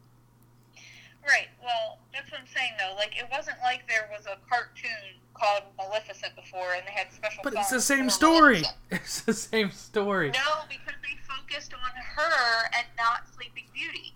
[1.30, 1.48] right.
[1.64, 2.96] Well, that's what I'm saying though.
[2.96, 7.42] Like it wasn't like there was a cartoon called Maleficent before, and they had special.
[7.44, 8.78] but it's the same story Maleficent.
[8.92, 14.14] it's the same story No, because they focused on her and not Sleeping Beauty.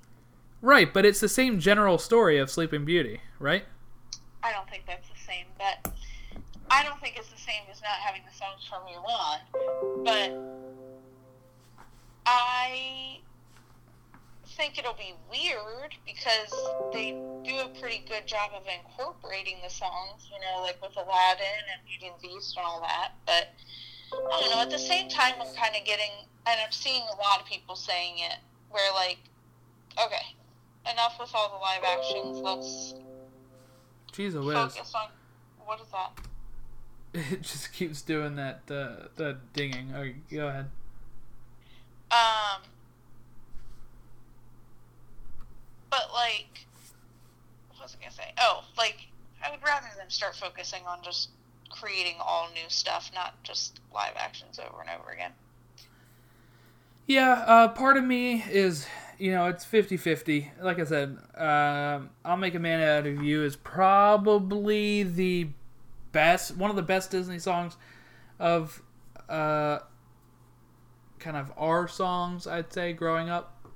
[0.61, 3.63] right but it's the same general story of Sleeping Beauty right
[4.45, 5.93] I don't think that's the same, but
[6.69, 10.03] I don't think it's the same as not having the songs from Mulan.
[10.03, 10.37] But
[12.25, 13.19] I
[14.55, 16.53] think it'll be weird because
[16.93, 17.11] they
[17.43, 21.85] do a pretty good job of incorporating the songs, you know, like with Aladdin and
[21.87, 23.13] Beauty and the Beast and all that.
[23.25, 23.49] But
[24.13, 24.61] I don't know.
[24.61, 26.11] At the same time, I'm kind of getting,
[26.45, 28.37] and I'm seeing a lot of people saying it,
[28.69, 29.17] where like,
[30.03, 30.25] okay,
[30.91, 32.39] enough with all the live actions.
[32.39, 32.95] Let's
[34.11, 35.07] jeez a whiz focus on
[35.65, 36.11] what is that?
[37.31, 40.65] it just keeps doing that uh, the dinging oh, go ahead
[42.11, 42.61] Um,
[45.93, 46.65] but like,
[47.69, 48.33] what was I gonna say?
[48.39, 49.09] Oh, like
[49.45, 51.29] I would rather them start focusing on just
[51.69, 55.31] creating all new stuff, not just live actions over and over again.
[57.05, 58.87] Yeah, uh, part of me is,
[59.19, 60.51] you know, it's 50 50.
[60.61, 65.49] Like I said, um, I'll Make a Man Out of You is probably the
[66.11, 67.77] best, one of the best Disney songs
[68.39, 68.81] of
[69.29, 69.79] uh,
[71.19, 73.67] kind of our songs, I'd say, growing up.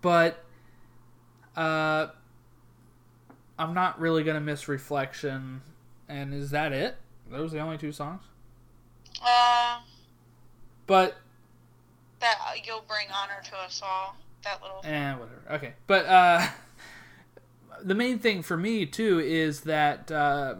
[0.00, 0.44] But
[1.58, 2.10] uh,
[3.58, 5.60] I'm not really going to miss Reflection.
[6.08, 6.96] And is that it?
[7.30, 8.22] Those are the only two songs?
[9.22, 9.80] Uh,
[10.86, 11.16] But
[12.20, 14.16] that you'll bring honor to us all.
[14.44, 14.80] That little.
[14.84, 15.42] Eh, whatever.
[15.50, 16.46] Okay, but uh,
[17.82, 20.54] the main thing for me too is that uh,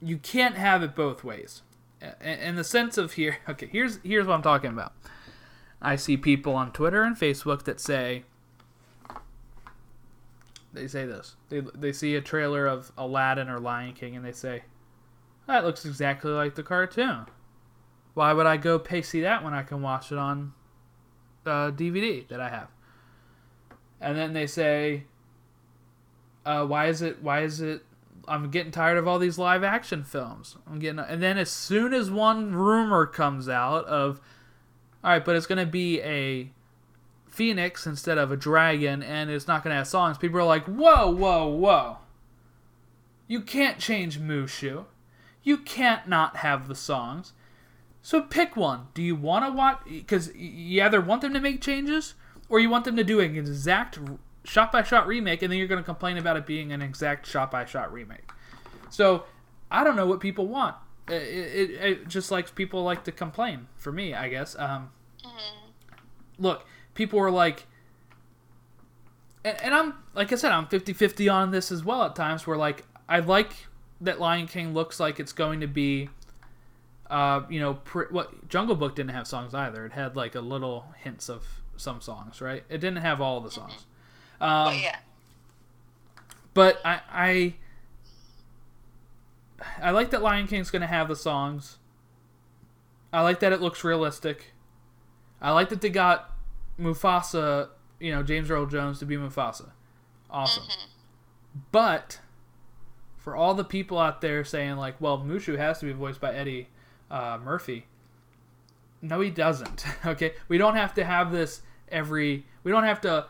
[0.00, 1.62] you can't have it both ways.
[2.20, 4.92] In the sense of here, okay, here's here's what I'm talking about.
[5.80, 8.24] I see people on Twitter and Facebook that say
[10.72, 11.36] they say this.
[11.48, 14.62] They they see a trailer of Aladdin or Lion King and they say
[15.46, 17.26] that looks exactly like the cartoon.
[18.14, 20.52] Why would I go pay see that when I can watch it on
[21.44, 22.68] the DVD that I have?
[24.00, 25.04] And then they say,
[26.44, 27.22] uh, "Why is it?
[27.22, 27.84] Why is it?
[28.28, 30.56] I'm getting tired of all these live action films.
[30.66, 34.20] I'm getting." And then as soon as one rumor comes out of,
[35.02, 36.52] all right, but it's going to be a
[37.32, 40.18] phoenix instead of a dragon, and it's not going to have songs.
[40.18, 41.98] People are like, "Whoa, whoa, whoa!
[43.26, 44.84] You can't change Mushu.
[45.42, 47.32] You can't not have the songs."
[48.02, 48.88] So pick one.
[48.94, 49.80] Do you want to watch?
[49.86, 52.14] Because you either want them to make changes,
[52.48, 53.98] or you want them to do an exact
[54.44, 57.26] shot by shot remake, and then you're going to complain about it being an exact
[57.26, 58.30] shot by shot remake.
[58.90, 59.24] So
[59.70, 60.76] I don't know what people want.
[61.08, 63.68] It, it, it just like people like to complain.
[63.76, 64.56] For me, I guess.
[64.58, 64.90] Um,
[66.38, 67.66] look, people were like,
[69.44, 72.46] and, and I'm like I said, I'm 50-50 on this as well at times.
[72.46, 73.52] Where like I like
[74.00, 76.08] that Lion King looks like it's going to be
[77.10, 79.84] uh, you know, pr- what Jungle Book didn't have songs either.
[79.84, 81.44] It had like a little hints of
[81.76, 82.64] some songs, right?
[82.70, 83.84] It didn't have all the songs.
[84.40, 84.96] Um, But yeah.
[86.54, 87.54] but I, I
[89.80, 91.76] I like that Lion King's gonna have the songs.
[93.12, 94.54] I like that it looks realistic.
[95.40, 96.31] I like that they got
[96.80, 97.68] Mufasa,
[98.00, 99.70] you know, James Earl Jones to be Mufasa.
[100.30, 100.64] Awesome.
[101.70, 102.20] But
[103.16, 106.34] for all the people out there saying like, well, Mushu has to be voiced by
[106.34, 106.68] Eddie
[107.10, 107.86] uh, Murphy.
[109.00, 109.84] No, he doesn't.
[110.06, 112.44] okay, we don't have to have this every.
[112.64, 113.26] We don't have to.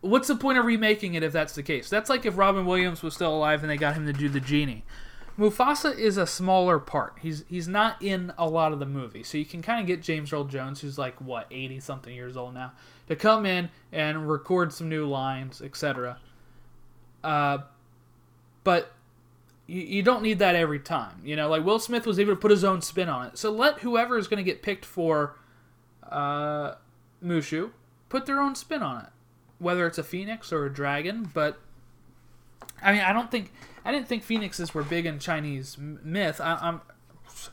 [0.00, 1.90] What's the point of remaking it if that's the case?
[1.90, 4.40] That's like if Robin Williams was still alive and they got him to do the
[4.40, 4.84] genie.
[5.38, 7.18] Mufasa is a smaller part.
[7.20, 10.02] He's he's not in a lot of the movie, so you can kind of get
[10.02, 12.72] James Earl Jones, who's like what eighty something years old now,
[13.08, 16.18] to come in and record some new lines, etc.
[17.22, 17.58] Uh,
[18.64, 18.92] but
[19.66, 21.20] you, you don't need that every time.
[21.22, 23.36] You know, like Will Smith was able to put his own spin on it.
[23.36, 25.36] So let whoever is going to get picked for
[26.10, 26.74] uh,
[27.22, 27.72] Mushu
[28.08, 29.10] put their own spin on it,
[29.58, 31.30] whether it's a phoenix or a dragon.
[31.34, 31.58] But
[32.82, 33.52] I mean, I don't think
[33.86, 36.40] I didn't think phoenixes were big in Chinese myth.
[36.40, 36.80] I, I'm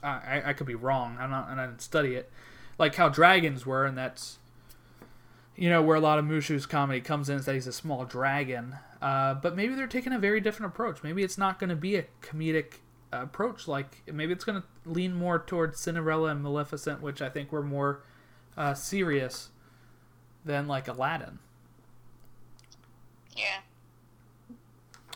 [0.02, 1.16] I, I could be wrong.
[1.20, 2.32] I'm not, and I didn't study it.
[2.80, 4.40] Like how dragons were, and that's
[5.56, 8.04] you know where a lot of Mushu's comedy comes in is that he's a small
[8.04, 8.78] dragon.
[9.00, 11.04] Uh, but maybe they're taking a very different approach.
[11.04, 12.80] Maybe it's not going to be a comedic
[13.12, 13.68] approach.
[13.68, 17.62] Like maybe it's going to lean more towards Cinderella and Maleficent, which I think were
[17.62, 18.02] more
[18.58, 19.50] uh, serious
[20.44, 21.38] than like Aladdin.
[23.36, 23.60] Yeah.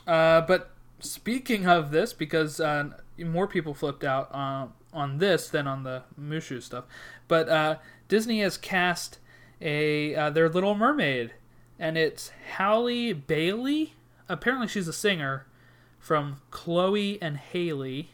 [0.06, 0.77] Uh, but
[1.12, 6.04] speaking of this, because uh, more people flipped out uh, on this than on the
[6.20, 6.86] Mushu stuff,
[7.28, 7.78] but uh,
[8.08, 9.20] Disney has cast
[9.62, 11.34] a uh, their Little Mermaid
[11.80, 13.94] and it's Halle Bailey.
[14.30, 15.46] Apparently, she's a singer
[16.00, 18.10] from Chloe and Halle.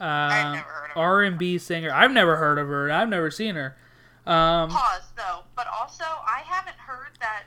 [0.00, 0.96] I've never heard of.
[0.96, 1.90] R and B singer.
[1.92, 2.90] I've never heard of her.
[2.90, 3.76] I've never seen her.
[4.26, 7.44] Um, Pause though, but also I haven't heard that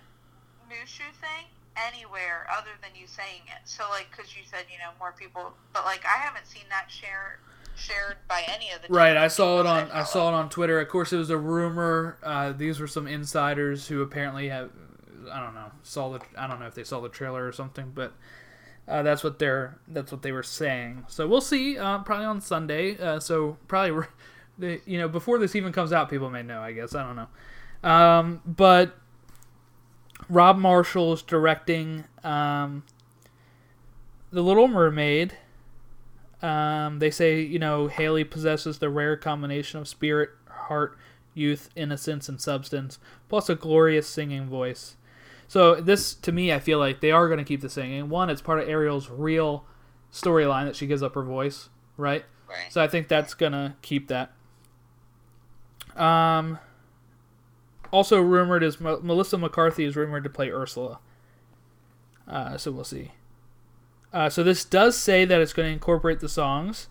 [0.70, 1.48] Mushu thing
[1.88, 3.62] anywhere other than you saying it.
[3.66, 6.90] So like, because you said you know more people, but like I haven't seen that
[6.90, 7.40] share
[7.76, 10.50] shared by any of the Right, I saw it on that I saw it on
[10.50, 10.80] Twitter.
[10.80, 12.18] Of course, it was a rumor.
[12.24, 14.72] Uh, these were some insiders who apparently have
[15.32, 17.92] I don't know saw the I don't know if they saw the trailer or something,
[17.94, 18.14] but
[18.88, 21.06] uh, that's what they're that's what they were saying.
[21.08, 21.78] So we'll see.
[21.78, 22.98] Uh, probably on Sunday.
[22.98, 24.08] Uh, so probably
[24.58, 26.62] the you know before this even comes out, people may know.
[26.62, 27.90] I guess I don't know.
[27.90, 28.98] Um, but
[30.30, 32.84] Rob Marshall is directing um,
[34.32, 35.38] the Little Mermaid.
[36.42, 40.98] Um, they say, you know, Halle possesses the rare combination of spirit, heart,
[41.34, 43.00] youth, innocence, and substance,
[43.30, 44.96] plus a glorious singing voice.
[45.48, 48.10] So this, to me, I feel like they are going to keep the singing.
[48.10, 49.66] One, it's part of Ariel's real
[50.12, 52.26] storyline that she gives up her voice, right?
[52.48, 52.72] Right.
[52.72, 54.32] So I think that's gonna keep that.
[55.96, 56.60] Um.
[57.92, 61.00] Also rumored is Melissa McCarthy is rumored to play Ursula.
[62.28, 63.12] Uh, so we'll see.
[64.14, 66.88] Uh, so this does say that it's going to incorporate the songs,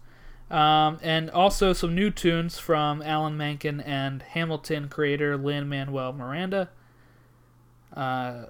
[0.51, 6.71] um, and also some new tunes from Alan Menken and Hamilton creator Lin Manuel Miranda.
[7.95, 8.47] Uh,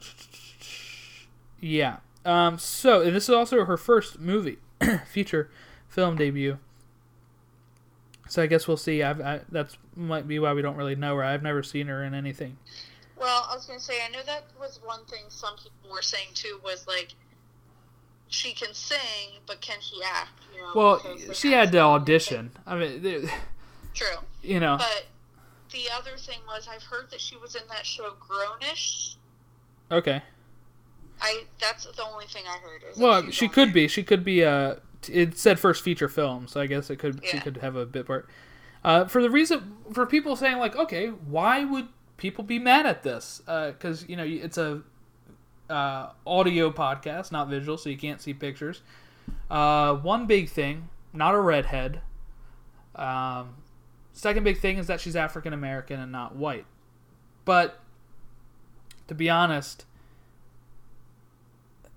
[1.60, 1.98] yeah.
[2.24, 4.58] Um, so and this is also her first movie,
[5.06, 5.50] feature
[5.88, 6.58] film debut.
[8.30, 9.02] So I guess we'll see.
[9.02, 11.24] I've, I, that's might be why we don't really know her.
[11.24, 12.56] I've never seen her in anything.
[13.18, 16.28] Well, I was gonna say I know that was one thing some people were saying
[16.34, 17.08] too was like
[18.28, 20.30] she can sing, but can she act?
[20.54, 22.52] You know, Well, she had to audition.
[22.64, 23.28] I mean,
[23.94, 24.06] True,
[24.42, 24.76] you know.
[24.78, 25.06] but
[25.72, 29.16] the other thing was I've heard that she was in that show Grownish.
[29.90, 30.22] Okay.
[31.20, 32.82] I that's the only thing I heard.
[32.92, 33.88] is Well, she could be.
[33.88, 34.44] She could be.
[34.44, 34.76] Uh,
[35.08, 37.24] it said first feature film, so I guess it could.
[37.24, 37.42] She Yeah.
[37.42, 38.28] could have a bit part.
[38.84, 43.02] Uh, for the reason for people saying like, okay, why would people be mad at
[43.02, 43.40] this?
[43.46, 44.82] Because you know it's a
[45.68, 48.82] uh, audio podcast, not visual, so you can't see pictures.
[49.50, 52.00] Uh, one big thing, not a redhead.
[52.96, 53.54] Um,
[54.12, 56.66] second big thing is that she's African American and not white.
[57.44, 57.80] But
[59.08, 59.84] to be honest,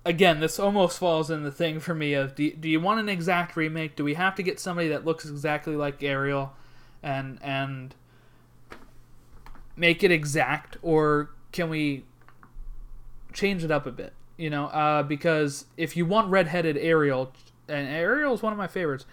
[0.04, 3.08] again, this almost falls in the thing for me of do, do you want an
[3.08, 3.96] exact remake?
[3.96, 6.52] Do we have to get somebody that looks exactly like Ariel
[7.02, 7.94] and and
[9.76, 12.04] make it exact or can we
[13.32, 14.12] change it up a bit?
[14.36, 17.32] You know, uh, because if you want redheaded Ariel,
[17.68, 19.06] and Ariel is one of my favorites,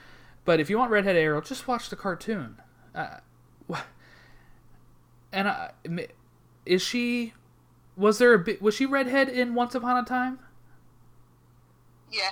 [0.46, 2.58] but if you want redheaded Ariel, just watch the cartoon.
[2.96, 3.18] Uh,
[5.32, 5.72] and I,
[6.66, 7.34] is she?
[7.96, 8.62] Was there a bit?
[8.62, 10.40] Was she redhead in Once Upon a Time?
[12.12, 12.32] Yeah,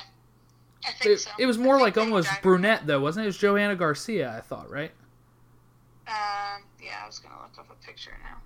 [0.85, 1.31] I think It, so.
[1.39, 3.27] it was more like almost brunette though, wasn't it?
[3.27, 4.91] It was Joanna Garcia, I thought, right?
[6.07, 8.37] Um, yeah, I was gonna look up a picture now.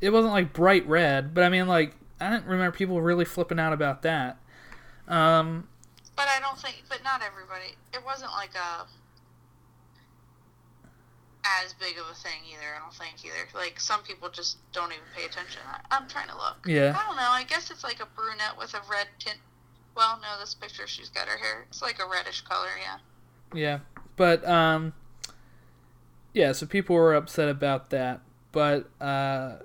[0.00, 3.58] It wasn't like bright red, but I mean, like I didn't remember people really flipping
[3.58, 4.38] out about that.
[5.08, 5.66] Um,
[6.16, 7.76] But I don't think, but not everybody.
[7.92, 8.86] It wasn't like a.
[11.64, 12.76] as big of a thing either.
[12.76, 13.48] I don't think either.
[13.54, 15.60] Like some people just don't even pay attention.
[15.66, 16.64] I, I'm trying to look.
[16.66, 16.96] Yeah.
[16.96, 17.28] I don't know.
[17.30, 19.38] I guess it's like a brunette with a red tint.
[20.00, 21.66] Well, no, this picture she's got her hair.
[21.68, 22.70] It's like a reddish color.
[22.80, 22.96] Yeah.
[23.52, 23.78] Yeah,
[24.16, 24.94] but um,
[26.32, 26.52] yeah.
[26.52, 29.56] So people were upset about that, but uh,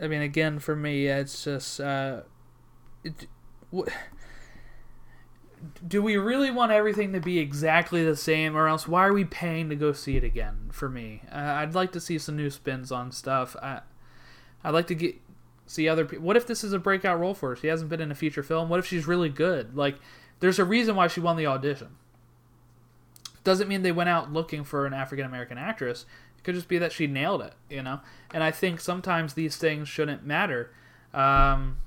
[0.00, 2.22] I mean, again, for me, it's just uh,
[3.04, 3.26] it,
[3.70, 3.90] wh-
[5.86, 9.26] do we really want everything to be exactly the same, or else why are we
[9.26, 10.70] paying to go see it again?
[10.72, 13.56] For me, uh, I'd like to see some new spins on stuff.
[13.62, 13.82] I
[14.64, 15.16] I'd like to get
[15.70, 16.24] see other people.
[16.24, 17.56] What if this is a breakout role for her?
[17.56, 18.68] She hasn't been in a feature film.
[18.68, 19.76] What if she's really good?
[19.76, 19.96] Like,
[20.40, 21.96] there's a reason why she won the audition.
[23.44, 26.04] Doesn't mean they went out looking for an African American actress.
[26.36, 28.00] It could just be that she nailed it, you know.
[28.34, 30.72] And I think sometimes these things shouldn't matter.
[31.14, 31.78] Um,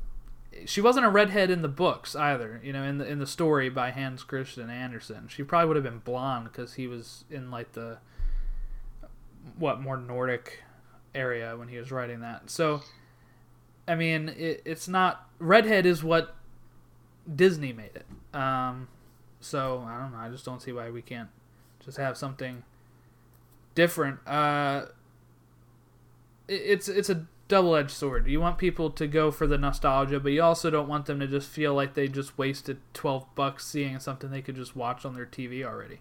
[0.66, 3.70] she wasn't a redhead in the books either, you know, in the in the story
[3.70, 5.28] by Hans Christian Andersen.
[5.28, 7.98] She probably would have been blonde because he was in like the
[9.58, 10.64] what more Nordic
[11.14, 12.50] area when he was writing that.
[12.50, 12.82] So,
[13.88, 16.36] I mean, it, it's not redhead is what
[17.34, 18.06] Disney made it.
[18.34, 18.88] Um,
[19.40, 20.20] so I don't know.
[20.20, 21.30] I just don't see why we can't
[21.84, 22.64] just have something
[23.76, 24.20] different.
[24.28, 24.86] Uh,
[26.48, 28.28] it, it's it's a double edged sword.
[28.28, 31.28] You want people to go for the nostalgia, but you also don't want them to
[31.28, 35.14] just feel like they just wasted twelve bucks seeing something they could just watch on
[35.14, 36.00] their TV already.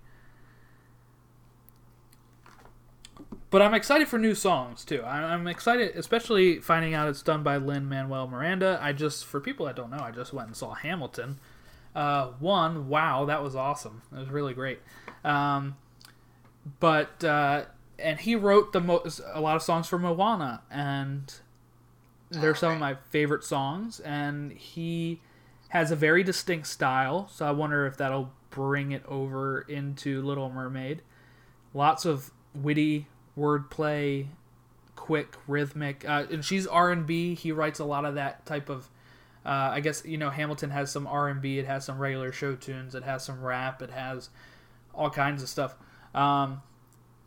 [3.50, 5.02] But I'm excited for new songs too.
[5.04, 8.78] I'm excited, especially finding out it's done by Lin Manuel Miranda.
[8.80, 11.38] I just, for people that don't know, I just went and saw Hamilton.
[11.94, 14.00] Uh, one, wow, that was awesome.
[14.10, 14.80] It was really great.
[15.22, 15.76] Um,
[16.80, 17.64] but uh,
[17.98, 21.34] and he wrote the most a lot of songs for Moana, and
[22.30, 24.00] they're some of my favorite songs.
[24.00, 25.20] And he
[25.68, 30.50] has a very distinct style, so I wonder if that'll bring it over into Little
[30.50, 31.02] Mermaid.
[31.74, 33.06] Lots of witty
[33.36, 34.26] wordplay,
[34.96, 37.34] quick, rhythmic, uh, and she's R and B.
[37.34, 38.88] He writes a lot of that type of.
[39.44, 41.58] Uh, I guess you know Hamilton has some R and B.
[41.58, 42.94] It has some regular show tunes.
[42.94, 43.82] It has some rap.
[43.82, 44.30] It has
[44.94, 45.74] all kinds of stuff.
[46.14, 46.62] Um,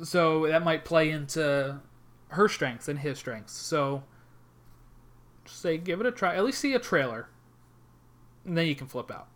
[0.02, 1.82] so that might play into
[2.30, 3.54] her strengths and his strengths.
[3.54, 4.04] So
[5.46, 6.36] say give it a try.
[6.36, 7.28] At least see a trailer,
[8.46, 9.28] and then you can flip out,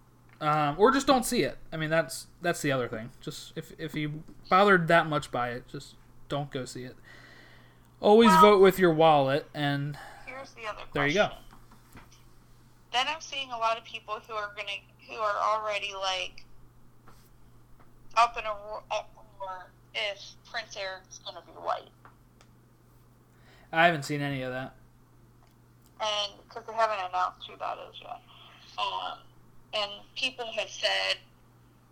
[0.41, 1.57] um, or just don't see it.
[1.71, 3.11] I mean that's that's the other thing.
[3.21, 5.95] Just if if you bothered that much by it, just
[6.29, 6.95] don't go see it.
[7.99, 10.75] Always Well- vote with your wallet, and Here's the other.
[10.75, 10.91] Question.
[10.93, 11.31] there you go.
[12.93, 14.71] Then I'm seeing a lot of people who are gonna
[15.07, 16.43] who are already like
[18.15, 18.51] up in a
[18.91, 20.21] uproar if
[20.51, 21.89] Prince Eric's gonna be white,
[23.71, 24.73] I haven't seen any of that.
[26.01, 28.21] and because they haven't announced who that is yet.
[28.77, 29.19] Um,
[29.73, 31.17] and people have said,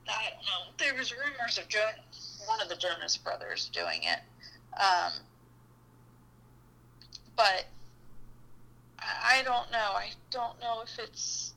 [0.08, 0.72] I don't know.
[0.78, 1.92] There was rumors of jo-
[2.48, 4.20] one of the Jonas Brothers doing it,
[4.80, 5.14] um,
[7.36, 7.66] but
[9.00, 9.93] I don't know.
[9.95, 11.54] I don't know if it's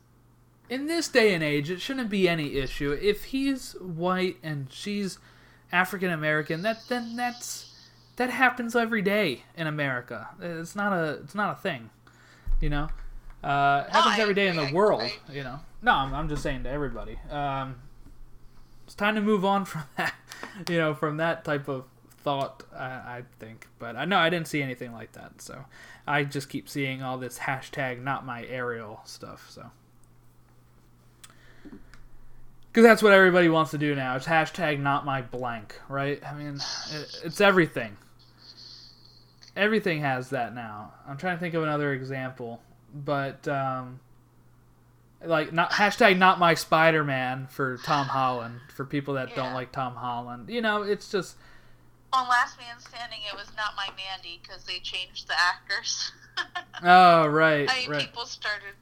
[0.71, 2.93] in this day and age, it shouldn't be any issue.
[2.93, 5.19] If he's white and she's
[5.73, 7.75] African American, that then that's
[8.17, 10.29] that happens every day in America.
[10.41, 11.91] It's not a it's not a thing,
[12.61, 12.89] you know.
[13.43, 15.59] Uh, it happens I every day in the I world, you know.
[15.83, 17.19] No, I'm, I'm just saying to everybody.
[17.31, 17.77] Um,
[18.91, 20.13] it's time to move on from that,
[20.69, 21.85] you know, from that type of
[22.25, 22.65] thought.
[22.77, 25.65] I, I think, but I know I didn't see anything like that, so
[26.09, 29.49] I just keep seeing all this hashtag not my Ariel stuff.
[29.49, 29.71] So.
[31.63, 34.17] Because that's what everybody wants to do now.
[34.17, 36.21] It's hashtag not my blank, right?
[36.27, 36.57] I mean,
[36.91, 37.97] it, it's everything.
[39.57, 40.95] Everything has that now.
[41.07, 42.61] I'm trying to think of another example,
[42.93, 44.01] but um,
[45.25, 49.73] like not hashtag not my Spider Man for Tom Holland for people that don't like
[49.73, 50.49] Tom Holland.
[50.49, 51.37] You know, it's just
[52.13, 53.21] on Last Man Standing.
[53.31, 56.13] It was not my Mandy because they changed the actors.
[56.83, 58.01] oh right, I mean, right.
[58.01, 58.75] people started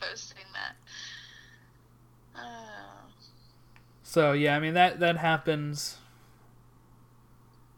[0.00, 2.40] posting that.
[2.40, 3.02] Uh,
[4.12, 5.96] So yeah, I mean that that happens.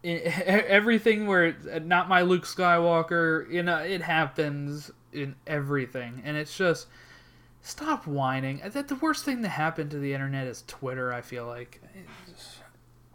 [0.02, 6.22] In, everything where it's uh, not my Luke Skywalker, you know, it happens in everything,
[6.24, 6.88] and it's just
[7.64, 8.60] stop whining.
[8.64, 11.12] That the worst thing that happened to the internet is Twitter.
[11.12, 11.80] I feel like
[12.28, 12.58] just-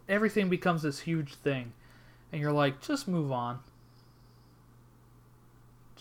[0.09, 1.71] everything becomes this huge thing,
[2.33, 3.59] and you're like, just move on.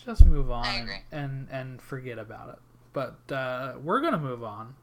[0.05, 2.59] Just move on and, and and forget about it.
[2.93, 4.75] But uh, we're gonna move on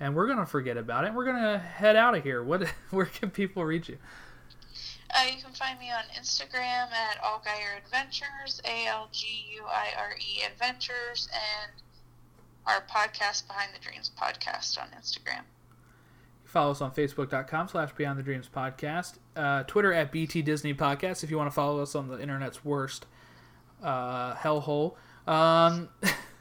[0.00, 1.08] and we're gonna forget about it.
[1.08, 2.42] and We're gonna head out of here.
[2.42, 2.62] What?
[2.90, 3.98] Where can people reach you?
[5.14, 9.88] uh, you can find me on Instagram at Alguire Adventures, A L G U I
[9.96, 11.72] R E Adventures, and
[12.66, 15.42] our podcast Behind the Dreams podcast on Instagram.
[16.44, 19.14] Follow us on Facebook.com slash Beyond the Dreams Podcast.
[19.34, 22.62] Uh, Twitter at BT Disney Podcast if you want to follow us on the internet's
[22.62, 23.06] worst
[23.82, 24.94] uh, hellhole.
[25.26, 25.88] Um,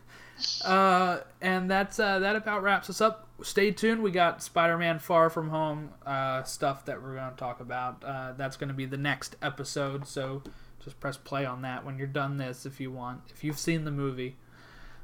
[0.65, 3.29] uh, and that's uh, that about wraps us up.
[3.41, 4.03] Stay tuned.
[4.03, 8.03] We got Spider-Man Far From Home uh, stuff that we're going to talk about.
[8.03, 10.05] Uh, that's going to be the next episode.
[10.05, 10.43] So
[10.83, 13.21] just press play on that when you're done this if you want.
[13.29, 14.35] If you've seen the movie.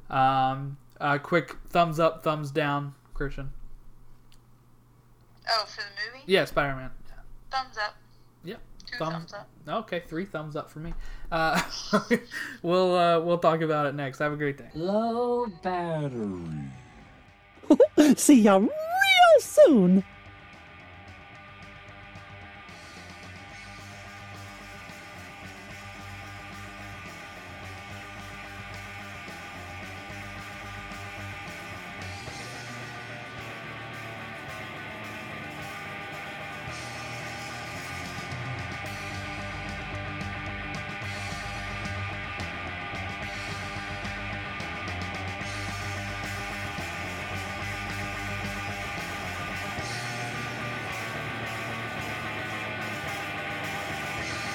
[0.09, 3.51] Um, uh, quick thumbs up, thumbs down, Christian.
[5.49, 6.23] Oh, for the movie?
[6.25, 6.91] Yeah, Spider-Man.
[7.51, 7.95] Thumbs up.
[8.43, 8.59] Yep.
[8.85, 9.49] Two Thumbs- thumbs up.
[9.85, 10.93] Okay, three thumbs up for me.
[11.31, 11.61] Uh,
[12.61, 14.19] we'll uh, we'll talk about it next.
[14.19, 14.69] Have a great day.
[14.73, 16.71] Low battery.
[18.15, 18.69] See ya real
[19.39, 20.03] soon.